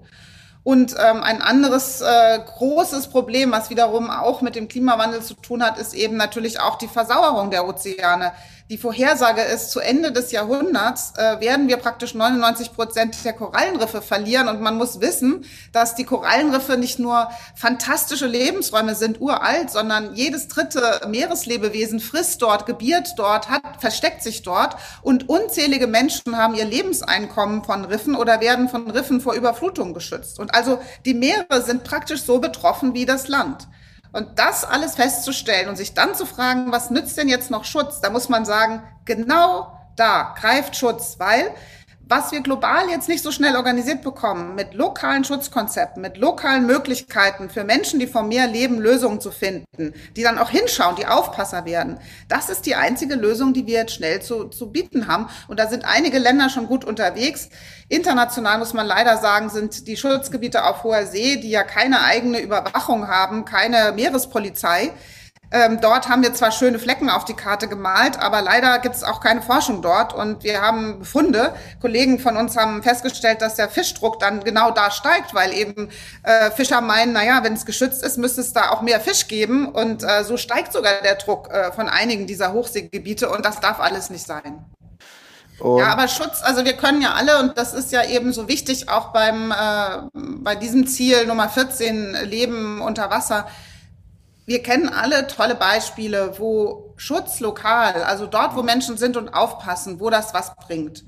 Und 0.62 0.94
ähm, 0.96 1.24
ein 1.24 1.42
anderes 1.42 2.00
äh, 2.00 2.38
großes 2.38 3.08
Problem, 3.08 3.50
was 3.50 3.70
wiederum 3.70 4.08
auch 4.08 4.42
mit 4.42 4.54
dem 4.54 4.68
Klimawandel 4.68 5.20
zu 5.20 5.34
tun 5.34 5.64
hat, 5.64 5.76
ist 5.78 5.94
eben 5.94 6.16
natürlich 6.16 6.60
auch 6.60 6.78
die 6.78 6.86
Versauerung 6.86 7.50
der 7.50 7.66
Ozeane. 7.66 8.32
Die 8.70 8.78
Vorhersage 8.78 9.42
ist, 9.42 9.70
zu 9.70 9.80
Ende 9.80 10.12
des 10.12 10.30
Jahrhunderts 10.30 11.12
äh, 11.16 11.40
werden 11.40 11.68
wir 11.68 11.76
praktisch 11.78 12.14
99 12.14 12.72
Prozent 12.72 13.24
der 13.24 13.32
Korallenriffe 13.32 14.00
verlieren. 14.00 14.48
Und 14.48 14.60
man 14.60 14.76
muss 14.76 15.00
wissen, 15.00 15.44
dass 15.72 15.94
die 15.94 16.04
Korallenriffe 16.04 16.76
nicht 16.76 16.98
nur 16.98 17.28
fantastische 17.56 18.26
Lebensräume 18.26 18.94
sind, 18.94 19.20
uralt, 19.20 19.70
sondern 19.70 20.14
jedes 20.14 20.48
dritte 20.48 21.00
Meereslebewesen 21.08 21.98
frisst 22.00 22.40
dort, 22.40 22.66
gebiert 22.66 23.14
dort, 23.16 23.50
hat, 23.50 23.62
versteckt 23.80 24.22
sich 24.22 24.42
dort. 24.42 24.76
Und 25.02 25.28
unzählige 25.28 25.88
Menschen 25.88 26.36
haben 26.36 26.54
ihr 26.54 26.64
Lebenseinkommen 26.64 27.64
von 27.64 27.84
Riffen 27.84 28.14
oder 28.14 28.40
werden 28.40 28.68
von 28.68 28.90
Riffen 28.90 29.20
vor 29.20 29.34
Überflutung 29.34 29.92
geschützt. 29.92 30.38
Und 30.38 30.54
also 30.54 30.78
die 31.04 31.14
Meere 31.14 31.62
sind 31.62 31.84
praktisch 31.84 32.22
so 32.22 32.38
betroffen 32.38 32.94
wie 32.94 33.06
das 33.06 33.28
Land. 33.28 33.66
Und 34.12 34.38
das 34.38 34.64
alles 34.64 34.96
festzustellen 34.96 35.68
und 35.68 35.76
sich 35.76 35.94
dann 35.94 36.14
zu 36.14 36.26
fragen, 36.26 36.70
was 36.70 36.90
nützt 36.90 37.16
denn 37.16 37.28
jetzt 37.28 37.50
noch 37.50 37.64
Schutz? 37.64 38.00
Da 38.00 38.10
muss 38.10 38.28
man 38.28 38.44
sagen, 38.44 38.82
genau 39.06 39.78
da 39.96 40.34
greift 40.38 40.76
Schutz, 40.76 41.16
weil 41.18 41.54
was 42.12 42.30
wir 42.30 42.42
global 42.42 42.90
jetzt 42.90 43.08
nicht 43.08 43.22
so 43.22 43.32
schnell 43.32 43.56
organisiert 43.56 44.02
bekommen, 44.02 44.54
mit 44.54 44.74
lokalen 44.74 45.24
Schutzkonzepten, 45.24 46.02
mit 46.02 46.18
lokalen 46.18 46.66
Möglichkeiten 46.66 47.48
für 47.48 47.64
Menschen, 47.64 48.00
die 48.00 48.06
vom 48.06 48.28
Meer 48.28 48.46
leben, 48.46 48.78
Lösungen 48.78 49.18
zu 49.18 49.30
finden, 49.30 49.94
die 50.14 50.22
dann 50.22 50.36
auch 50.36 50.50
hinschauen, 50.50 50.94
die 50.96 51.06
Aufpasser 51.06 51.64
werden, 51.64 51.96
das 52.28 52.50
ist 52.50 52.66
die 52.66 52.74
einzige 52.74 53.14
Lösung, 53.14 53.54
die 53.54 53.66
wir 53.66 53.78
jetzt 53.78 53.94
schnell 53.94 54.20
zu, 54.20 54.44
zu 54.44 54.70
bieten 54.70 55.06
haben. 55.06 55.30
Und 55.48 55.58
da 55.58 55.68
sind 55.68 55.86
einige 55.86 56.18
Länder 56.18 56.50
schon 56.50 56.66
gut 56.66 56.84
unterwegs. 56.84 57.48
International 57.88 58.58
muss 58.58 58.74
man 58.74 58.86
leider 58.86 59.16
sagen, 59.16 59.48
sind 59.48 59.86
die 59.86 59.96
Schutzgebiete 59.96 60.66
auf 60.66 60.84
hoher 60.84 61.06
See, 61.06 61.36
die 61.36 61.48
ja 61.48 61.62
keine 61.62 62.02
eigene 62.02 62.40
Überwachung 62.40 63.08
haben, 63.08 63.46
keine 63.46 63.92
Meerespolizei, 63.92 64.92
ähm, 65.52 65.80
dort 65.82 66.08
haben 66.08 66.22
wir 66.22 66.32
zwar 66.32 66.50
schöne 66.50 66.78
Flecken 66.78 67.10
auf 67.10 67.26
die 67.26 67.34
Karte 67.34 67.68
gemalt, 67.68 68.18
aber 68.18 68.40
leider 68.40 68.78
gibt 68.78 68.94
es 68.94 69.04
auch 69.04 69.20
keine 69.20 69.42
Forschung 69.42 69.82
dort. 69.82 70.14
Und 70.14 70.44
wir 70.44 70.62
haben 70.62 71.00
Befunde. 71.00 71.54
Kollegen 71.80 72.18
von 72.18 72.38
uns 72.38 72.56
haben 72.56 72.82
festgestellt, 72.82 73.42
dass 73.42 73.56
der 73.56 73.68
Fischdruck 73.68 74.18
dann 74.18 74.42
genau 74.42 74.70
da 74.70 74.90
steigt, 74.90 75.34
weil 75.34 75.52
eben 75.52 75.90
äh, 76.22 76.50
Fischer 76.50 76.80
meinen, 76.80 77.12
naja, 77.12 77.40
wenn 77.42 77.52
es 77.52 77.66
geschützt 77.66 78.02
ist, 78.02 78.16
müsste 78.16 78.40
es 78.40 78.54
da 78.54 78.70
auch 78.70 78.80
mehr 78.80 78.98
Fisch 78.98 79.28
geben. 79.28 79.68
Und 79.68 80.02
äh, 80.02 80.24
so 80.24 80.38
steigt 80.38 80.72
sogar 80.72 80.94
der 81.04 81.16
Druck 81.16 81.50
äh, 81.50 81.70
von 81.72 81.88
einigen 81.88 82.26
dieser 82.26 82.54
Hochseegebiete. 82.54 83.28
Und 83.28 83.44
das 83.44 83.60
darf 83.60 83.78
alles 83.78 84.08
nicht 84.08 84.26
sein. 84.26 84.64
Und 85.58 85.78
ja, 85.78 85.88
aber 85.88 86.08
Schutz, 86.08 86.42
also 86.42 86.64
wir 86.64 86.72
können 86.72 87.02
ja 87.02 87.12
alle, 87.12 87.38
und 87.38 87.58
das 87.58 87.74
ist 87.74 87.92
ja 87.92 88.02
eben 88.04 88.32
so 88.32 88.48
wichtig, 88.48 88.88
auch 88.88 89.12
beim, 89.12 89.52
äh, 89.52 90.08
bei 90.14 90.56
diesem 90.56 90.86
Ziel 90.86 91.26
Nummer 91.26 91.48
14, 91.48 92.14
Leben 92.24 92.80
unter 92.80 93.10
Wasser, 93.10 93.46
wir 94.46 94.62
kennen 94.62 94.88
alle 94.88 95.26
tolle 95.26 95.54
Beispiele, 95.54 96.38
wo 96.38 96.94
Schutz 96.96 97.40
lokal, 97.40 98.02
also 98.02 98.26
dort, 98.26 98.56
wo 98.56 98.62
Menschen 98.62 98.96
sind 98.96 99.16
und 99.16 99.28
aufpassen, 99.28 100.00
wo 100.00 100.10
das 100.10 100.34
was 100.34 100.54
bringt. 100.56 101.04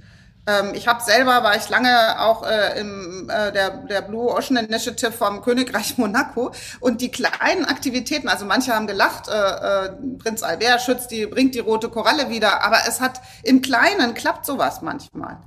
Ähm, 0.46 0.72
ich 0.74 0.86
habe 0.86 1.02
selber, 1.02 1.42
war 1.42 1.56
ich 1.56 1.68
lange 1.68 2.20
auch 2.20 2.46
äh, 2.46 2.78
im 2.78 3.30
äh, 3.30 3.50
der, 3.50 3.70
der 3.70 4.02
Blue 4.02 4.30
Ocean 4.30 4.56
Initiative 4.56 5.12
vom 5.12 5.40
Königreich 5.42 5.96
Monaco 5.98 6.52
und 6.80 7.00
die 7.00 7.10
kleinen 7.10 7.64
Aktivitäten, 7.64 8.28
also 8.28 8.44
manche 8.44 8.74
haben 8.74 8.86
gelacht, 8.86 9.28
äh, 9.28 9.32
äh, 9.32 9.90
Prinz 10.18 10.42
Albert 10.42 10.82
schützt 10.82 11.10
die, 11.10 11.26
bringt 11.26 11.54
die 11.54 11.60
rote 11.60 11.88
Koralle 11.88 12.28
wieder, 12.28 12.62
aber 12.62 12.78
es 12.86 13.00
hat 13.00 13.20
im 13.42 13.62
Kleinen 13.62 14.14
klappt 14.14 14.44
sowas 14.44 14.82
manchmal. 14.82 15.38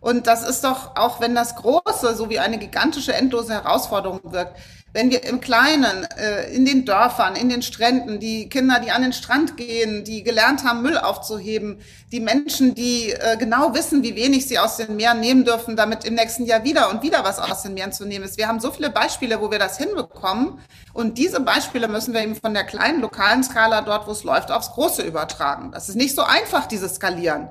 Und 0.00 0.26
das 0.26 0.48
ist 0.48 0.62
doch, 0.62 0.96
auch 0.96 1.20
wenn 1.20 1.34
das 1.34 1.56
Große 1.56 2.14
so 2.14 2.30
wie 2.30 2.38
eine 2.38 2.58
gigantische, 2.58 3.12
endlose 3.12 3.54
Herausforderung 3.54 4.20
wirkt, 4.24 4.56
wenn 4.96 5.10
wir 5.10 5.24
im 5.24 5.42
Kleinen, 5.42 6.04
äh, 6.16 6.50
in 6.54 6.64
den 6.64 6.86
Dörfern, 6.86 7.36
in 7.36 7.50
den 7.50 7.60
Stränden, 7.60 8.18
die 8.18 8.48
Kinder, 8.48 8.80
die 8.80 8.90
an 8.90 9.02
den 9.02 9.12
Strand 9.12 9.58
gehen, 9.58 10.04
die 10.04 10.22
gelernt 10.22 10.64
haben, 10.64 10.80
Müll 10.80 10.96
aufzuheben, 10.96 11.80
die 12.12 12.20
Menschen, 12.20 12.74
die 12.74 13.10
äh, 13.10 13.36
genau 13.36 13.74
wissen, 13.74 14.02
wie 14.02 14.16
wenig 14.16 14.48
sie 14.48 14.58
aus 14.58 14.78
den 14.78 14.96
Meeren 14.96 15.20
nehmen 15.20 15.44
dürfen, 15.44 15.76
damit 15.76 16.06
im 16.06 16.14
nächsten 16.14 16.46
Jahr 16.46 16.64
wieder 16.64 16.88
und 16.88 17.02
wieder 17.02 17.24
was 17.24 17.38
aus 17.38 17.62
den 17.62 17.74
Meeren 17.74 17.92
zu 17.92 18.06
nehmen 18.06 18.24
ist. 18.24 18.38
Wir 18.38 18.48
haben 18.48 18.58
so 18.58 18.70
viele 18.70 18.88
Beispiele, 18.88 19.38
wo 19.42 19.50
wir 19.50 19.58
das 19.58 19.76
hinbekommen. 19.76 20.60
Und 20.94 21.18
diese 21.18 21.40
Beispiele 21.40 21.88
müssen 21.88 22.14
wir 22.14 22.22
eben 22.22 22.34
von 22.34 22.54
der 22.54 22.64
kleinen 22.64 23.02
lokalen 23.02 23.44
Skala 23.44 23.82
dort, 23.82 24.06
wo 24.06 24.12
es 24.12 24.24
läuft, 24.24 24.50
aufs 24.50 24.72
Große 24.72 25.02
übertragen. 25.02 25.72
Das 25.72 25.90
ist 25.90 25.96
nicht 25.96 26.14
so 26.14 26.22
einfach, 26.22 26.64
dieses 26.64 26.94
Skalieren. 26.94 27.50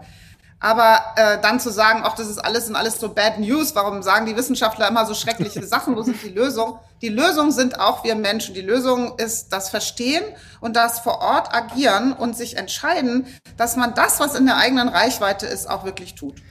Aber 0.66 1.00
äh, 1.16 1.40
dann 1.44 1.60
zu 1.60 1.70
sagen, 1.70 2.02
ach, 2.04 2.16
das 2.16 2.28
ist 2.28 2.40
alles 2.40 2.68
und 2.68 2.76
alles 2.76 3.00
so 3.00 3.10
Bad 3.10 3.38
News, 3.38 3.76
warum 3.76 4.02
sagen 4.02 4.26
die 4.26 4.36
Wissenschaftler 4.36 4.88
immer 4.88 5.06
so 5.06 5.14
schreckliche 5.14 5.62
Sachen, 5.68 5.96
wo 5.96 6.02
sind 6.02 6.20
die 6.24 6.30
Lösungen? 6.30 6.80
Die 7.04 7.10
Lösung 7.10 7.52
sind 7.52 7.80
auch 7.80 8.04
wir 8.04 8.16
Menschen. 8.16 8.56
Die 8.56 8.62
Lösung 8.62 9.16
ist 9.20 9.54
das 9.54 9.70
Verstehen 9.70 10.24
und 10.62 10.76
das 10.76 11.02
vor 11.02 11.20
Ort 11.22 11.54
agieren 11.54 12.14
und 12.14 12.36
sich 12.36 12.58
entscheiden, 12.58 13.28
dass 13.58 13.76
man 13.76 13.94
das, 13.94 14.20
was 14.20 14.34
in 14.34 14.48
der 14.48 14.58
eigenen 14.58 14.90
Reichweite 14.90 15.46
ist, 15.46 15.70
auch 15.70 15.84
wirklich 15.84 16.16
tut. 16.16 16.42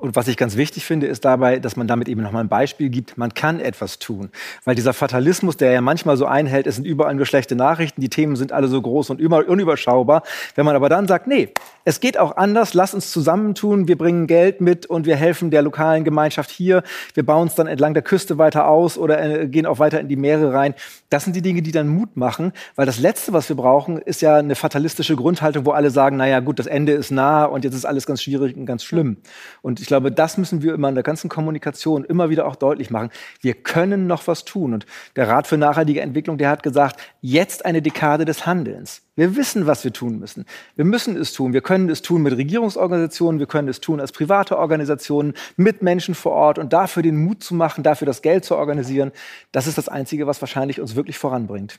Und 0.00 0.14
was 0.14 0.28
ich 0.28 0.36
ganz 0.36 0.56
wichtig 0.56 0.84
finde, 0.84 1.06
ist 1.06 1.24
dabei, 1.24 1.58
dass 1.58 1.76
man 1.76 1.86
damit 1.86 2.08
eben 2.08 2.22
nochmal 2.22 2.44
ein 2.44 2.48
Beispiel 2.48 2.90
gibt, 2.90 3.16
man 3.16 3.32
kann 3.32 3.60
etwas 3.60 3.98
tun. 3.98 4.30
Weil 4.64 4.74
dieser 4.74 4.92
Fatalismus, 4.92 5.56
der 5.56 5.72
ja 5.72 5.80
manchmal 5.80 6.18
so 6.18 6.26
einhält, 6.26 6.66
es 6.66 6.76
sind 6.76 6.84
überall 6.84 7.14
nur 7.14 7.24
schlechte 7.24 7.56
Nachrichten, 7.56 8.02
die 8.02 8.10
Themen 8.10 8.36
sind 8.36 8.52
alle 8.52 8.68
so 8.68 8.80
groß 8.80 9.08
und 9.10 9.20
unüberschaubar. 9.22 10.22
Wenn 10.54 10.66
man 10.66 10.76
aber 10.76 10.90
dann 10.90 11.08
sagt, 11.08 11.26
nee, 11.26 11.54
es 11.84 12.00
geht 12.00 12.18
auch 12.18 12.36
anders, 12.36 12.74
lass 12.74 12.92
uns 12.92 13.10
zusammentun, 13.10 13.88
wir 13.88 13.96
bringen 13.96 14.26
Geld 14.26 14.60
mit 14.60 14.84
und 14.84 15.06
wir 15.06 15.16
helfen 15.16 15.50
der 15.50 15.62
lokalen 15.62 16.04
Gemeinschaft 16.04 16.50
hier, 16.50 16.82
wir 17.14 17.24
bauen 17.24 17.48
es 17.48 17.54
dann 17.54 17.66
entlang 17.66 17.94
der 17.94 18.02
Küste 18.02 18.36
weiter 18.36 18.68
aus 18.68 18.98
oder 18.98 19.22
äh, 19.22 19.48
gehen 19.48 19.64
auch 19.64 19.78
weiter 19.78 19.98
in 19.98 20.08
die 20.08 20.16
Meere 20.16 20.52
rein. 20.52 20.74
Das 21.08 21.24
sind 21.24 21.34
die 21.34 21.42
Dinge, 21.42 21.62
die 21.62 21.72
dann 21.72 21.88
Mut 21.88 22.16
machen, 22.16 22.52
weil 22.76 22.84
das 22.84 22.98
Letzte, 22.98 23.32
was 23.32 23.48
wir 23.48 23.56
brauchen, 23.56 23.98
ist 23.98 24.20
ja 24.20 24.36
eine 24.36 24.56
fatalistische 24.56 25.16
Grundhaltung, 25.16 25.64
wo 25.64 25.70
alle 25.70 25.90
sagen, 25.90 26.16
naja 26.16 26.40
gut, 26.40 26.58
das 26.58 26.66
Ende 26.66 26.92
ist 26.92 27.10
nah 27.10 27.44
und 27.46 27.64
jetzt 27.64 27.74
ist 27.74 27.86
alles 27.86 28.04
ganz 28.04 28.22
schwierig 28.22 28.56
und 28.56 28.66
ganz 28.66 28.84
schlimm. 28.84 29.16
Und 29.62 29.69
ich 29.78 29.86
glaube, 29.86 30.10
das 30.10 30.38
müssen 30.38 30.62
wir 30.62 30.72
immer 30.74 30.88
in 30.88 30.94
der 30.94 31.04
ganzen 31.04 31.28
Kommunikation 31.28 32.04
immer 32.04 32.30
wieder 32.30 32.46
auch 32.46 32.56
deutlich 32.56 32.90
machen. 32.90 33.10
Wir 33.40 33.54
können 33.54 34.06
noch 34.06 34.26
was 34.26 34.44
tun. 34.44 34.72
Und 34.72 34.86
der 35.16 35.28
Rat 35.28 35.46
für 35.46 35.58
nachhaltige 35.58 36.00
Entwicklung, 36.00 36.38
der 36.38 36.48
hat 36.48 36.62
gesagt, 36.62 36.98
jetzt 37.20 37.66
eine 37.66 37.82
Dekade 37.82 38.24
des 38.24 38.46
Handelns. 38.46 39.02
Wir 39.16 39.36
wissen, 39.36 39.66
was 39.66 39.84
wir 39.84 39.92
tun 39.92 40.18
müssen. 40.18 40.46
Wir 40.76 40.86
müssen 40.86 41.14
es 41.14 41.34
tun. 41.34 41.52
Wir 41.52 41.60
können 41.60 41.90
es 41.90 42.00
tun 42.00 42.22
mit 42.22 42.34
Regierungsorganisationen, 42.34 43.38
wir 43.38 43.46
können 43.46 43.68
es 43.68 43.80
tun 43.80 44.00
als 44.00 44.12
private 44.12 44.58
Organisationen, 44.58 45.34
mit 45.56 45.82
Menschen 45.82 46.14
vor 46.14 46.32
Ort 46.32 46.58
und 46.58 46.72
dafür 46.72 47.02
den 47.02 47.22
Mut 47.22 47.44
zu 47.44 47.54
machen, 47.54 47.84
dafür 47.84 48.06
das 48.06 48.22
Geld 48.22 48.44
zu 48.46 48.56
organisieren. 48.56 49.12
Das 49.52 49.66
ist 49.66 49.76
das 49.76 49.88
Einzige, 49.88 50.26
was 50.26 50.40
wahrscheinlich 50.40 50.80
uns 50.80 50.96
wirklich 50.96 51.18
voranbringt. 51.18 51.78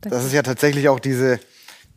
Das 0.00 0.24
ist 0.24 0.32
ja 0.32 0.42
tatsächlich 0.42 0.88
auch 0.88 0.98
diese 0.98 1.38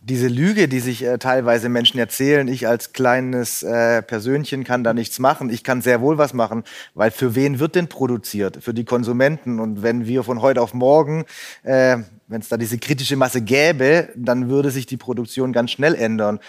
diese 0.07 0.27
Lüge, 0.27 0.67
die 0.67 0.79
sich 0.79 1.03
äh, 1.03 1.17
teilweise 1.17 1.67
Menschen 1.67 1.99
erzählen, 1.99 2.47
ich 2.47 2.67
als 2.67 2.93
kleines 2.93 3.63
äh, 3.63 4.03
Persönchen 4.03 4.63
kann 4.63 4.83
da 4.83 4.93
nichts 4.93 5.17
machen. 5.17 5.49
Ich 5.49 5.63
kann 5.63 5.81
sehr 5.81 5.99
wohl 5.99 6.19
was 6.19 6.33
machen, 6.33 6.63
weil 6.93 7.09
für 7.09 7.33
wen 7.33 7.59
wird 7.59 7.73
denn 7.73 7.87
produziert? 7.87 8.59
Für 8.61 8.73
die 8.73 8.85
Konsumenten. 8.85 9.59
Und 9.59 9.81
wenn 9.81 10.05
wir 10.05 10.23
von 10.23 10.41
heute 10.41 10.61
auf 10.61 10.75
morgen, 10.75 11.25
äh, 11.63 11.97
wenn 12.27 12.41
es 12.41 12.49
da 12.49 12.57
diese 12.57 12.77
kritische 12.77 13.15
Masse 13.15 13.41
gäbe, 13.41 14.09
dann 14.15 14.47
würde 14.47 14.69
sich 14.69 14.85
die 14.85 14.97
Produktion 14.97 15.51
ganz 15.51 15.71
schnell 15.71 15.95
ändern. 15.95 16.39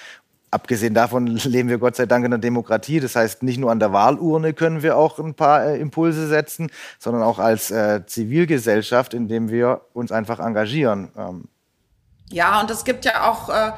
Abgesehen 0.50 0.92
davon 0.92 1.26
leben 1.44 1.70
wir 1.70 1.78
Gott 1.78 1.96
sei 1.96 2.04
Dank 2.04 2.26
in 2.26 2.32
der 2.32 2.38
Demokratie. 2.38 3.00
Das 3.00 3.16
heißt, 3.16 3.42
nicht 3.42 3.58
nur 3.58 3.70
an 3.70 3.80
der 3.80 3.90
Wahlurne 3.94 4.52
können 4.52 4.82
wir 4.82 4.98
auch 4.98 5.18
ein 5.18 5.32
paar 5.32 5.64
äh, 5.64 5.80
Impulse 5.80 6.28
setzen, 6.28 6.70
sondern 6.98 7.22
auch 7.22 7.38
als 7.38 7.70
äh, 7.70 8.04
Zivilgesellschaft, 8.04 9.14
indem 9.14 9.48
wir 9.48 9.80
uns 9.94 10.12
einfach 10.12 10.40
engagieren. 10.40 11.08
Ähm, 11.16 11.44
ja, 12.30 12.60
und 12.60 12.70
es 12.70 12.84
gibt 12.84 13.04
ja 13.04 13.30
auch 13.30 13.48
äh, 13.48 13.72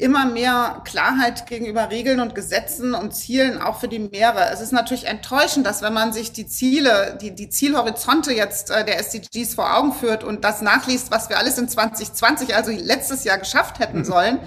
immer 0.00 0.24
mehr 0.26 0.80
Klarheit 0.84 1.46
gegenüber 1.46 1.90
Regeln 1.90 2.20
und 2.20 2.34
Gesetzen 2.34 2.94
und 2.94 3.14
Zielen 3.14 3.60
auch 3.60 3.78
für 3.78 3.88
die 3.88 3.98
Meere. 3.98 4.50
Es 4.50 4.60
ist 4.60 4.72
natürlich 4.72 5.06
enttäuschend, 5.06 5.66
dass 5.66 5.82
wenn 5.82 5.92
man 5.92 6.12
sich 6.12 6.32
die 6.32 6.46
Ziele, 6.46 7.18
die, 7.20 7.34
die 7.34 7.50
Zielhorizonte 7.50 8.32
jetzt 8.32 8.70
äh, 8.70 8.84
der 8.84 8.98
SDGs 8.98 9.54
vor 9.54 9.76
Augen 9.76 9.92
führt 9.92 10.24
und 10.24 10.44
das 10.44 10.62
nachliest, 10.62 11.10
was 11.10 11.28
wir 11.28 11.38
alles 11.38 11.58
in 11.58 11.68
2020, 11.68 12.54
also 12.54 12.70
letztes 12.70 13.24
Jahr 13.24 13.38
geschafft 13.38 13.78
hätten 13.78 14.04
sollen, 14.04 14.40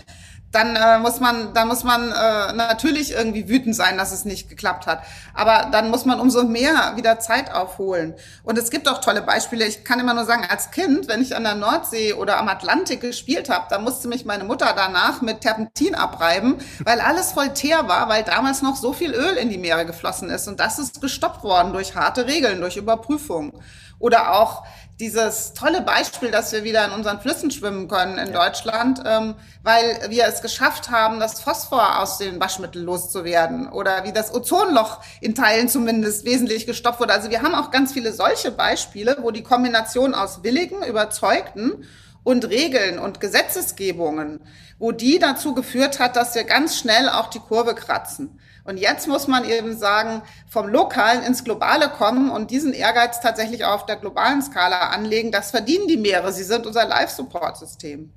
dann 0.53 0.75
äh, 0.75 0.99
muss 0.99 1.19
man, 1.19 1.53
dann 1.53 1.67
muss 1.67 1.83
man 1.83 2.11
äh, 2.11 2.53
natürlich 2.53 3.11
irgendwie 3.11 3.49
wütend 3.49 3.75
sein, 3.75 3.97
dass 3.97 4.11
es 4.11 4.23
nicht 4.23 4.49
geklappt 4.49 4.85
hat. 4.85 5.01
Aber 5.33 5.69
dann 5.71 5.89
muss 5.89 6.05
man 6.05 6.19
umso 6.19 6.43
mehr 6.43 6.93
wieder 6.95 7.19
Zeit 7.19 7.51
aufholen. 7.51 8.13
Und 8.43 8.59
es 8.59 8.69
gibt 8.69 8.87
auch 8.87 9.01
tolle 9.01 9.23
Beispiele. 9.23 9.65
Ich 9.65 9.83
kann 9.83 9.99
immer 9.99 10.13
nur 10.13 10.25
sagen, 10.25 10.45
als 10.47 10.69
Kind, 10.69 11.07
wenn 11.07 11.23
ich 11.23 11.35
an 11.35 11.43
der 11.43 11.55
Nordsee 11.55 12.13
oder 12.13 12.37
am 12.37 12.47
Atlantik 12.47 13.01
gespielt 13.01 13.49
habe, 13.49 13.65
da 13.69 13.79
musste 13.79 14.07
mich 14.07 14.25
meine 14.25 14.43
Mutter 14.43 14.73
danach 14.75 15.21
mit 15.21 15.41
Terpentin 15.41 15.95
abreiben, 15.95 16.57
weil 16.85 17.01
alles 17.01 17.31
voll 17.31 17.49
Teer 17.53 17.87
war, 17.87 18.07
weil 18.07 18.23
damals 18.23 18.61
noch 18.61 18.75
so 18.75 18.93
viel 18.93 19.11
Öl 19.11 19.35
in 19.37 19.49
die 19.49 19.57
Meere 19.57 19.87
geflossen 19.87 20.29
ist. 20.29 20.47
Und 20.47 20.59
das 20.59 20.77
ist 20.77 21.01
gestoppt 21.01 21.43
worden 21.43 21.73
durch 21.73 21.95
harte 21.95 22.27
Regeln, 22.27 22.61
durch 22.61 22.77
Überprüfung. 22.77 23.59
Oder 23.97 24.33
auch 24.33 24.65
dieses 24.99 25.53
tolle 25.53 25.82
Beispiel, 25.82 26.29
dass 26.29 26.51
wir 26.51 26.63
wieder 26.63 26.86
in 26.86 26.91
unseren 26.91 27.19
Flüssen 27.19 27.49
schwimmen 27.49 27.88
können 27.88 28.17
in 28.17 28.32
ja. 28.32 28.45
Deutschland, 28.45 29.01
ähm, 29.06 29.36
weil 29.63 29.99
wir 30.10 30.25
es 30.25 30.41
geschafft 30.41 30.91
haben, 30.91 31.19
das 31.19 31.41
Phosphor 31.41 31.99
aus 31.99 32.19
den 32.19 32.39
Waschmitteln 32.39 32.86
loszuwerden 32.86 33.67
oder 33.67 34.03
wie 34.03 34.13
das 34.13 34.34
Ozonloch 34.34 34.99
in 35.19 35.34
Teilen 35.34 35.67
zumindest 35.67 36.25
wesentlich 36.25 36.67
gestoppt 36.67 36.99
wurde. 36.99 37.13
Also 37.13 37.32
wir 37.32 37.41
haben 37.41 37.56
auch 37.56 37.71
ganz 37.71 37.91
viele 37.91 38.13
solche 38.13 38.51
Beispiele, 38.51 39.17
wo 39.21 39.32
die 39.32 39.43
Kombination 39.43 40.13
aus 40.13 40.43
willigen, 40.43 40.84
überzeugten 40.84 41.86
und 42.23 42.47
Regeln 42.49 42.99
und 42.99 43.19
Gesetzesgebungen, 43.19 44.41
wo 44.77 44.91
die 44.91 45.17
dazu 45.17 45.56
geführt 45.56 45.99
hat, 45.99 46.15
dass 46.15 46.36
wir 46.36 46.43
ganz 46.43 46.77
schnell 46.77 47.10
auch 47.10 47.29
die 47.29 47.39
Kurve 47.39 47.73
kratzen. 47.73 48.39
Und 48.65 48.78
jetzt 48.78 49.08
muss 49.08 49.28
man 49.28 49.43
eben 49.43 49.78
sagen, 49.78 50.21
vom 50.49 50.67
Lokalen 50.67 51.23
ins 51.23 51.43
Globale 51.43 51.89
kommen 51.89 52.30
und 52.30 52.49
diesen 52.49 52.73
Ehrgeiz 52.73 53.19
tatsächlich 53.19 53.65
auf 53.65 53.86
der 53.86 53.97
globalen 53.97 54.41
Skala 54.41 54.89
anlegen. 54.89 55.32
Das 55.32 55.52
verdienen 55.52 55.88
die 55.88 55.97
Meere. 55.97 56.32
Sie 56.32 56.43
sind 56.43 56.65
unser 56.65 56.88
Life-Support-System. 56.88 58.12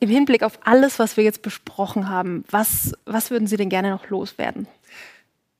Im 0.00 0.08
Hinblick 0.08 0.42
auf 0.42 0.58
alles, 0.64 0.98
was 0.98 1.16
wir 1.16 1.24
jetzt 1.24 1.42
besprochen 1.42 2.08
haben, 2.08 2.44
was, 2.50 2.92
was 3.04 3.30
würden 3.30 3.46
Sie 3.46 3.56
denn 3.56 3.68
gerne 3.68 3.90
noch 3.90 4.08
loswerden? 4.08 4.66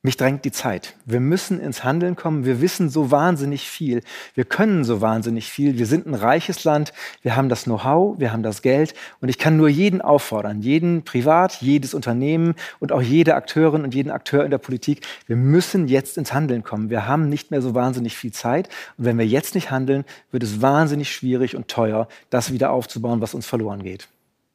Mich 0.05 0.17
drängt 0.17 0.45
die 0.45 0.51
Zeit. 0.51 0.97
Wir 1.05 1.21
müssen 1.21 1.61
ins 1.61 1.85
Handeln 1.85 2.17
kommen. 2.17 2.45
Wir 2.45 2.61
wissen 2.61 2.89
so 2.89 3.13
wahnsinnig 3.13 3.69
viel. 3.69 4.03
Wir 4.35 4.45
können 4.45 4.83
so 4.83 5.01
wahnsinnig 5.01 5.49
viel. 5.49 5.79
Wir 5.79 5.87
sind 5.87 6.07
ein 6.07 6.15
reiches 6.15 6.65
Land. 6.65 6.93
Wir 7.23 7.37
haben 7.37 7.49
das 7.49 7.65
Know-how, 7.65 8.19
wir 8.19 8.33
haben 8.33 8.43
das 8.43 8.63
Geld. 8.63 8.95
Und 9.21 9.29
ich 9.29 9.39
kann 9.39 9.57
nur 9.57 9.69
jeden 9.69 10.01
auffordern, 10.01 10.61
jeden 10.61 11.05
privat, 11.05 11.63
jedes 11.63 11.95
Unternehmen 11.95 12.57
und 12.81 12.91
auch 12.91 13.01
jede 13.01 13.37
Akteurin 13.37 13.85
und 13.85 13.95
jeden 13.95 14.11
Akteur 14.11 14.45
in 14.45 14.51
der 14.51 14.59
Politik. 14.59 15.07
Wir 15.29 15.37
müssen 15.37 15.87
jetzt 15.87 16.19
ins 16.19 16.35
Handeln 16.35 16.65
kommen. 16.65 16.91
Wir 16.91 17.07
haben 17.07 17.29
nicht 17.29 17.53
mehr 17.53 17.63
so 17.63 17.77
wahnsinnig 17.77 18.17
viel 18.17 18.33
Zeit. 18.33 18.69
Und 18.99 19.05
wenn 19.05 19.19
wir 19.19 19.27
jetzt 19.27 19.55
nicht 19.55 19.71
handeln, 19.71 20.05
wird 20.33 20.43
es 20.43 20.61
wahnsinnig 20.61 21.15
schwierig 21.15 21.55
und 21.55 21.69
teuer, 21.69 22.09
das 22.29 22.53
wieder 22.53 22.73
aufzubauen, 22.73 23.21
was 23.21 23.35
uns 23.35 23.47
verloren 23.47 23.85
geht. 23.85 24.09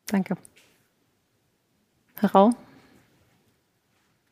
Danke. 0.07 0.35
Herr 2.15 2.31
Rau? 2.31 2.53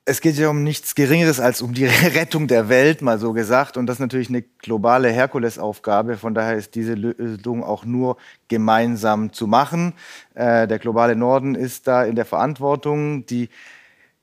Es 0.08 0.22
geht 0.22 0.36
ja 0.36 0.50
um 0.50 0.64
nichts 0.64 0.94
Geringeres 0.94 1.40
als 1.40 1.64
um 1.64 1.74
die 1.74 1.86
Rettung 2.16 2.48
der 2.48 2.70
Welt, 2.70 3.02
mal 3.02 3.18
so 3.18 3.34
gesagt. 3.34 3.76
Und 3.76 3.88
das 3.88 3.96
ist 3.96 4.02
natürlich 4.02 4.30
eine 4.30 4.44
globale 4.44 5.10
Herkulesaufgabe. 5.10 6.18
Von 6.18 6.36
daher 6.36 6.56
ist 6.56 6.76
diese 6.76 6.94
Lösung 6.94 7.64
auch 7.64 7.86
nur 7.86 8.18
gemeinsam 8.48 9.34
zu 9.34 9.48
machen. 9.48 9.94
Äh, 10.36 10.68
der 10.68 10.78
globale 10.78 11.16
Norden 11.16 11.56
ist 11.56 11.88
da 11.88 12.04
in 12.04 12.16
der 12.16 12.26
Verantwortung. 12.26 13.26
Die 13.26 13.50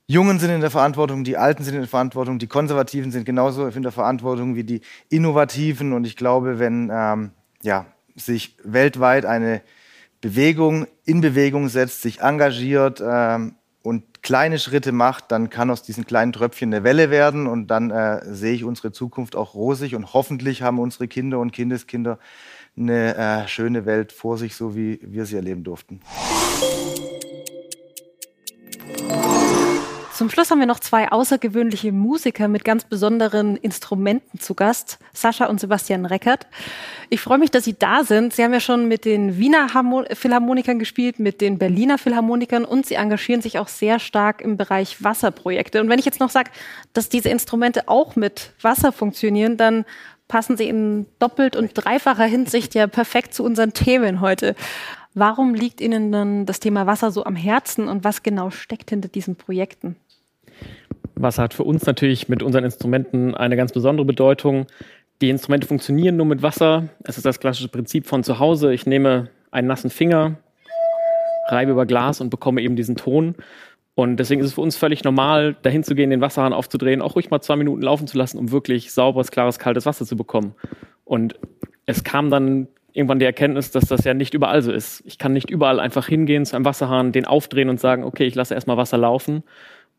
Jungen 0.07 0.39
sind 0.39 0.51
in 0.51 0.61
der 0.61 0.71
Verantwortung, 0.71 1.25
die 1.25 1.37
Alten 1.37 1.65
sind 1.65 1.75
in 1.75 1.81
der 1.81 1.89
Verantwortung, 1.89 2.39
die 2.39 2.49
Konservativen 2.49 3.11
sind 3.11 3.25
genauso 3.25 3.67
in 3.67 3.83
der 3.83 3.93
Verantwortung 3.93 4.55
wie 4.55 4.65
die 4.65 4.83
Innovativen. 5.09 5.93
Und 5.93 6.07
ich 6.07 6.17
glaube, 6.17 6.61
wenn 6.61 6.91
ähm, 6.93 7.31
ja, 7.63 7.87
sich 8.15 8.57
weltweit 8.63 9.27
eine 9.27 9.63
Bewegung 10.21 10.87
in 11.05 11.21
Bewegung 11.21 11.69
setzt, 11.69 12.03
sich 12.03 12.21
engagiert 12.21 13.03
ähm, 13.05 13.57
und 13.83 14.23
kleine 14.23 14.59
Schritte 14.59 14.93
macht, 14.93 15.33
dann 15.33 15.51
kann 15.51 15.71
aus 15.71 15.83
diesen 15.83 16.07
kleinen 16.07 16.33
Tröpfchen 16.33 16.73
eine 16.73 16.85
Welle 16.85 17.11
werden 17.11 17.47
und 17.47 17.67
dann 17.69 17.91
äh, 17.91 18.21
sehe 18.25 18.55
ich 18.55 18.65
unsere 18.65 18.93
Zukunft 18.93 19.37
auch 19.37 19.55
rosig 19.55 19.95
und 19.95 20.15
hoffentlich 20.15 20.63
haben 20.63 20.79
unsere 20.79 21.09
Kinder 21.09 21.39
und 21.41 21.53
Kindeskinder 21.53 22.19
eine 22.77 23.17
äh, 23.17 23.49
schöne 23.49 23.85
Welt 23.85 24.13
vor 24.13 24.39
sich, 24.39 24.55
so 24.55 24.75
wie 24.75 25.01
wir 25.03 25.27
sie 25.27 25.37
erleben 25.37 25.65
durften. 25.65 26.01
Zum 30.23 30.31
Schluss 30.31 30.53
haben 30.53 30.61
wir 30.61 30.69
noch 30.69 30.79
zwei 30.79 31.11
außergewöhnliche 31.11 31.91
Musiker 31.91 32.47
mit 32.47 32.65
ganz 32.65 32.85
besonderen 32.85 33.57
Instrumenten 33.57 34.39
zu 34.39 34.55
Gast, 34.55 35.01
Sascha 35.13 35.47
und 35.47 35.59
Sebastian 35.59 36.07
Reckert. 36.07 36.47
Ich 37.11 37.21
freue 37.21 37.39
mich, 37.39 37.51
dass 37.51 37.65
Sie 37.65 37.77
da 37.77 38.05
sind. 38.05 38.33
Sie 38.33 38.45
haben 38.45 38.53
ja 38.53 38.61
schon 38.61 38.87
mit 38.87 39.05
den 39.05 39.37
Wiener 39.37 39.67
Philharmonikern 40.13 40.79
gespielt, 40.79 41.19
mit 41.19 41.41
den 41.41 41.59
Berliner 41.59 41.99
Philharmonikern 41.99 42.65
und 42.65 42.87
Sie 42.87 42.95
engagieren 42.95 43.43
sich 43.43 43.59
auch 43.59 43.67
sehr 43.67 43.99
stark 43.99 44.43
im 44.43 44.57
Bereich 44.57 45.03
Wasserprojekte. 45.03 45.81
Und 45.81 45.89
wenn 45.89 45.99
ich 45.99 46.05
jetzt 46.05 46.21
noch 46.21 46.31
sage, 46.31 46.53
dass 46.93 47.09
diese 47.09 47.29
Instrumente 47.29 47.89
auch 47.89 48.15
mit 48.15 48.53
Wasser 48.63 48.93
funktionieren, 48.93 49.57
dann 49.57 49.85
passen 50.29 50.57
sie 50.57 50.69
in 50.69 51.07
doppelt 51.19 51.57
und 51.57 51.73
dreifacher 51.75 52.27
Hinsicht 52.27 52.77
ja 52.77 52.87
perfekt 52.87 53.35
zu 53.35 53.43
unseren 53.43 53.73
Themen 53.73 54.21
heute. 54.21 54.55
Warum 55.15 55.53
liegt 55.53 55.81
Ihnen 55.81 56.11
dann 56.11 56.47
das 56.47 56.61
Thema 56.61 56.87
Wasser 56.87 57.11
so 57.11 57.25
am 57.25 57.37
Herzen 57.37 57.89
und 57.89 58.05
was 58.05 58.23
genau 58.23 58.51
steckt 58.51 58.91
hinter 58.91 59.09
diesen 59.09 59.35
Projekten? 59.37 59.97
Wasser 61.15 61.43
hat 61.43 61.55
für 61.55 61.65
uns 61.65 61.87
natürlich 61.87 62.29
mit 62.29 62.43
unseren 62.43 62.65
Instrumenten 62.65 63.35
eine 63.35 63.57
ganz 63.57 63.73
besondere 63.73 64.05
Bedeutung. 64.05 64.67
Die 65.21 65.31
Instrumente 65.31 65.67
funktionieren 65.67 66.17
nur 66.17 66.27
mit 66.27 66.43
Wasser. 66.43 66.89
Es 67.05 67.17
ist 67.17 67.27
das 67.27 67.39
klassische 67.39 67.69
Prinzip 67.69 68.07
von 68.07 68.25
zu 68.25 68.39
Hause. 68.39 68.73
Ich 68.73 68.87
nehme 68.87 69.29
einen 69.51 69.69
nassen 69.69 69.91
Finger, 69.91 70.39
reibe 71.49 71.73
über 71.73 71.87
Glas 71.87 72.21
und 72.21 72.31
bekomme 72.31 72.61
eben 72.61 72.77
diesen 72.77 72.97
Ton. 72.97 73.37
Und 73.95 74.17
deswegen 74.17 74.41
ist 74.41 74.49
es 74.49 74.55
für 74.55 74.63
uns 74.63 74.77
völlig 74.77 75.05
normal, 75.05 75.55
dahin 75.63 75.85
zu 75.85 75.95
gehen, 75.95 76.11
den 76.11 76.23
Wasserhahn 76.23 76.55
aufzudrehen, 76.55 77.03
auch 77.03 77.15
ruhig 77.15 77.31
mal 77.31 77.43
zwei 77.43 77.57
Minuten 77.57 77.83
laufen 77.83 78.07
zu 78.07 78.17
lassen, 78.17 78.39
um 78.39 78.51
wirklich 78.51 78.93
sauberes, 78.93 79.31
klares, 79.31 79.59
kaltes 79.59 79.85
Wasser 79.85 80.07
zu 80.07 80.17
bekommen. 80.17 80.55
Und 81.05 81.39
es 81.85 82.03
kam 82.03 82.31
dann 82.31 82.69
irgendwann 82.95 83.19
die 83.19 83.27
Erkenntnis, 83.27 83.71
dass 83.71 83.85
das 83.85 84.05
ja 84.05 84.15
nicht 84.15 84.35
überall 84.35 84.63
so 84.63 84.73
ist. 84.73 85.03
Ich 85.07 85.19
kann 85.19 85.33
nicht 85.33 85.51
überall 85.51 85.79
einfach 85.79 86.07
hingehen 86.07 86.47
zu 86.47 86.57
einem 86.57 86.65
Wasserhahn, 86.65 87.13
den 87.13 87.27
aufdrehen 87.27 87.69
und 87.69 87.81
sagen, 87.81 88.05
okay, 88.05 88.25
ich 88.25 88.35
lasse 88.35 88.55
erstmal 88.55 88.77
Wasser 88.77 88.99
laufen, 88.99 89.43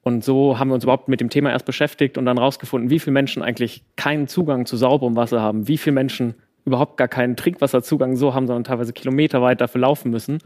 und 0.04 0.24
so 0.24 0.60
haben 0.60 0.68
wir 0.70 0.76
uns 0.76 0.84
überhaupt 0.84 1.08
mit 1.08 1.22
dem 1.22 1.30
Thema 1.30 1.52
erst 1.52 1.66
beschäftigt 1.66 2.18
und 2.18 2.26
dann 2.26 2.38
rausgefunden, 2.38 2.90
wie 2.90 3.00
viele 3.00 3.14
Menschen 3.14 3.42
eigentlich 3.42 3.84
keinen 3.96 4.28
Zugang 4.28 4.66
zu 4.66 4.76
sauberem 4.76 5.16
Wasser 5.16 5.42
haben, 5.42 5.68
wie 5.68 5.78
viele 5.78 5.94
Menschen 5.94 6.36
überhaupt 6.66 6.98
gar 6.98 7.08
keinen 7.08 7.38
Trinkwasserzugang 7.38 8.16
so 8.18 8.34
haben, 8.34 8.48
sondern 8.48 8.66
teilweise 8.66 8.94
kilometerweit 8.94 9.62
dafür 9.62 9.82
laufen 9.82 10.12
müssen. 10.12 10.40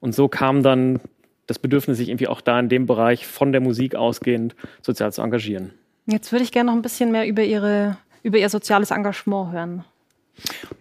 Und 0.00 0.14
so 0.14 0.28
kam 0.28 0.62
dann 0.62 1.00
das 1.46 1.58
Bedürfnis, 1.60 1.98
sich 1.98 2.08
irgendwie 2.08 2.26
auch 2.26 2.40
da 2.40 2.58
in 2.58 2.68
dem 2.68 2.86
Bereich 2.86 3.26
von 3.26 3.52
der 3.52 3.60
Musik 3.60 3.94
ausgehend 3.94 4.56
sozial 4.82 5.12
zu 5.12 5.22
engagieren. 5.22 5.72
Jetzt 6.06 6.32
würde 6.32 6.44
ich 6.44 6.52
gerne 6.52 6.70
noch 6.70 6.76
ein 6.76 6.82
bisschen 6.82 7.12
mehr 7.12 7.26
über, 7.26 7.42
Ihre, 7.42 7.96
über 8.22 8.38
Ihr 8.38 8.48
soziales 8.48 8.90
Engagement 8.90 9.52
hören. 9.52 9.84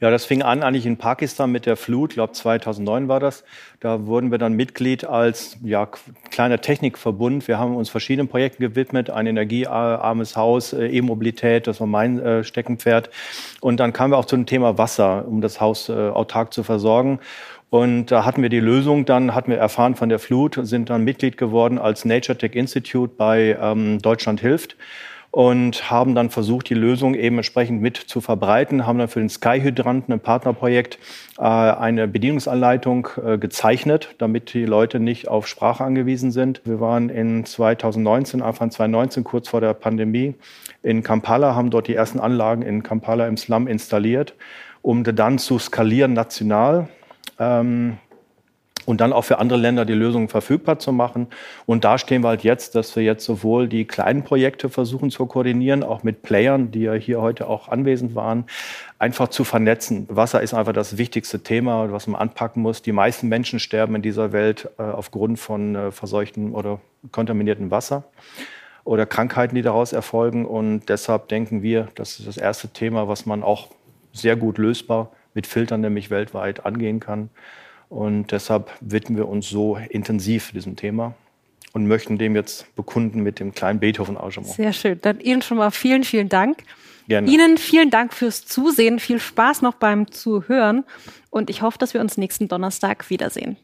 Ja, 0.01 0.11
das 0.11 0.25
fing 0.25 0.41
an 0.41 0.63
eigentlich 0.63 0.85
in 0.85 0.97
Pakistan 0.97 1.51
mit 1.51 1.65
der 1.65 1.77
Flut, 1.77 2.11
ich 2.11 2.15
glaube 2.15 2.33
2009 2.33 3.07
war 3.07 3.19
das. 3.19 3.43
Da 3.79 4.05
wurden 4.05 4.29
wir 4.31 4.37
dann 4.37 4.53
Mitglied 4.53 5.05
als 5.05 5.57
ja, 5.63 5.87
kleiner 6.29 6.59
Technikverbund. 6.59 7.47
Wir 7.47 7.57
haben 7.57 7.75
uns 7.75 7.89
verschiedenen 7.89 8.27
Projekten 8.27 8.61
gewidmet, 8.61 9.09
ein 9.09 9.27
energiearmes 9.27 10.35
Haus, 10.35 10.73
äh, 10.73 10.87
E-Mobilität, 10.87 11.67
das 11.67 11.79
war 11.79 11.87
mein 11.87 12.19
äh, 12.19 12.43
Steckenpferd. 12.43 13.09
Und 13.61 13.79
dann 13.79 13.93
kamen 13.93 14.11
wir 14.11 14.17
auch 14.17 14.25
zum 14.25 14.45
Thema 14.45 14.77
Wasser, 14.77 15.25
um 15.27 15.41
das 15.41 15.61
Haus 15.61 15.89
äh, 15.89 15.93
autark 15.93 16.53
zu 16.53 16.63
versorgen. 16.63 17.19
Und 17.69 18.07
da 18.07 18.25
hatten 18.25 18.41
wir 18.41 18.49
die 18.49 18.59
Lösung, 18.59 19.05
dann 19.05 19.33
hatten 19.33 19.51
wir 19.51 19.57
erfahren 19.57 19.95
von 19.95 20.09
der 20.09 20.19
Flut, 20.19 20.59
sind 20.61 20.89
dann 20.89 21.03
Mitglied 21.03 21.37
geworden 21.37 21.77
als 21.77 22.05
Nature 22.05 22.37
Tech 22.37 22.53
Institute 22.53 23.13
bei 23.17 23.57
ähm, 23.59 24.01
Deutschland 24.01 24.39
hilft. 24.39 24.77
Und 25.35 25.91
haben 25.91 26.15
dann 26.15 26.29
versucht, 26.29 26.69
die 26.69 26.75
Lösung 26.75 27.13
eben 27.13 27.35
entsprechend 27.35 27.81
mit 27.81 27.97
zu 27.97 28.21
verbreiten, 28.21 28.87
haben 28.87 28.99
dann 28.99 29.09
für 29.09 29.19
den 29.19 29.27
Sky-Hydranten, 29.27 30.13
ein 30.13 30.21
Partnerprojekt, 30.21 30.97
äh, 31.37 31.41
eine 31.41 32.07
Bedienungsanleitung 32.07 33.09
äh, 33.21 33.37
gezeichnet, 33.37 34.15
damit 34.17 34.53
die 34.53 34.63
Leute 34.63 35.01
nicht 35.01 35.27
auf 35.27 35.45
Sprache 35.45 35.83
angewiesen 35.83 36.31
sind. 36.31 36.61
Wir 36.63 36.79
waren 36.79 37.09
in 37.09 37.43
2019, 37.43 38.41
Anfang 38.41 38.71
2019, 38.71 39.25
kurz 39.25 39.49
vor 39.49 39.59
der 39.59 39.73
Pandemie, 39.73 40.35
in 40.83 41.03
Kampala, 41.03 41.53
haben 41.53 41.69
dort 41.69 41.89
die 41.89 41.95
ersten 41.95 42.21
Anlagen 42.21 42.61
in 42.61 42.81
Kampala 42.81 43.27
im 43.27 43.35
Slum 43.35 43.67
installiert, 43.67 44.35
um 44.81 45.03
dann 45.03 45.37
zu 45.37 45.59
skalieren 45.59 46.13
national. 46.13 46.87
Ähm, 47.39 47.97
und 48.85 49.01
dann 49.01 49.13
auch 49.13 49.23
für 49.23 49.39
andere 49.39 49.59
Länder 49.59 49.85
die 49.85 49.93
Lösungen 49.93 50.27
verfügbar 50.27 50.79
zu 50.79 50.91
machen. 50.91 51.27
Und 51.65 51.83
da 51.83 51.97
stehen 51.97 52.23
wir 52.23 52.29
halt 52.29 52.43
jetzt, 52.43 52.75
dass 52.75 52.95
wir 52.95 53.03
jetzt 53.03 53.25
sowohl 53.25 53.67
die 53.67 53.85
kleinen 53.85 54.23
Projekte 54.23 54.69
versuchen 54.69 55.11
zu 55.11 55.25
koordinieren, 55.25 55.83
auch 55.83 56.03
mit 56.03 56.21
Playern, 56.21 56.71
die 56.71 56.81
ja 56.81 56.93
hier 56.93 57.21
heute 57.21 57.47
auch 57.47 57.69
anwesend 57.69 58.15
waren, 58.15 58.45
einfach 58.99 59.27
zu 59.27 59.43
vernetzen. 59.43 60.07
Wasser 60.09 60.41
ist 60.41 60.53
einfach 60.53 60.73
das 60.73 60.97
wichtigste 60.97 61.41
Thema, 61.41 61.91
was 61.91 62.07
man 62.07 62.19
anpacken 62.19 62.61
muss. 62.61 62.81
Die 62.81 62.91
meisten 62.91 63.27
Menschen 63.27 63.59
sterben 63.59 63.95
in 63.95 64.01
dieser 64.01 64.31
Welt 64.31 64.69
äh, 64.77 64.83
aufgrund 64.83 65.39
von 65.39 65.75
äh, 65.75 65.91
verseuchtem 65.91 66.53
oder 66.53 66.79
kontaminiertem 67.11 67.71
Wasser 67.71 68.03
oder 68.83 69.05
Krankheiten, 69.05 69.55
die 69.55 69.61
daraus 69.61 69.93
erfolgen. 69.93 70.45
Und 70.45 70.87
deshalb 70.89 71.27
denken 71.27 71.61
wir, 71.61 71.89
das 71.95 72.19
ist 72.19 72.27
das 72.27 72.37
erste 72.37 72.69
Thema, 72.69 73.07
was 73.07 73.25
man 73.25 73.43
auch 73.43 73.69
sehr 74.13 74.35
gut 74.35 74.57
lösbar 74.57 75.11
mit 75.33 75.45
Filtern 75.47 75.81
nämlich 75.81 76.09
weltweit 76.09 76.65
angehen 76.65 76.99
kann. 76.99 77.29
Und 77.89 78.31
deshalb 78.31 78.71
widmen 78.81 79.17
wir 79.17 79.27
uns 79.27 79.49
so 79.49 79.77
intensiv 79.89 80.51
diesem 80.51 80.75
Thema 80.75 81.13
und 81.73 81.87
möchten 81.87 82.17
dem 82.17 82.35
jetzt 82.35 82.73
bekunden 82.75 83.21
mit 83.21 83.39
dem 83.39 83.53
kleinen 83.53 83.79
Beethoven-Arrangement. 83.79 84.53
Sehr 84.53 84.73
schön. 84.73 84.99
Dann 85.01 85.19
Ihnen 85.19 85.41
schon 85.41 85.57
mal 85.57 85.71
vielen, 85.71 86.03
vielen 86.03 86.29
Dank. 86.29 86.63
Gerne. 87.07 87.29
Ihnen 87.29 87.57
vielen 87.57 87.91
Dank 87.91 88.13
fürs 88.13 88.45
Zusehen. 88.45 88.99
Viel 88.99 89.19
Spaß 89.19 89.61
noch 89.61 89.75
beim 89.75 90.11
Zuhören. 90.11 90.83
Und 91.29 91.49
ich 91.49 91.61
hoffe, 91.61 91.77
dass 91.77 91.93
wir 91.93 92.01
uns 92.01 92.17
nächsten 92.17 92.47
Donnerstag 92.47 93.09
wiedersehen. 93.09 93.57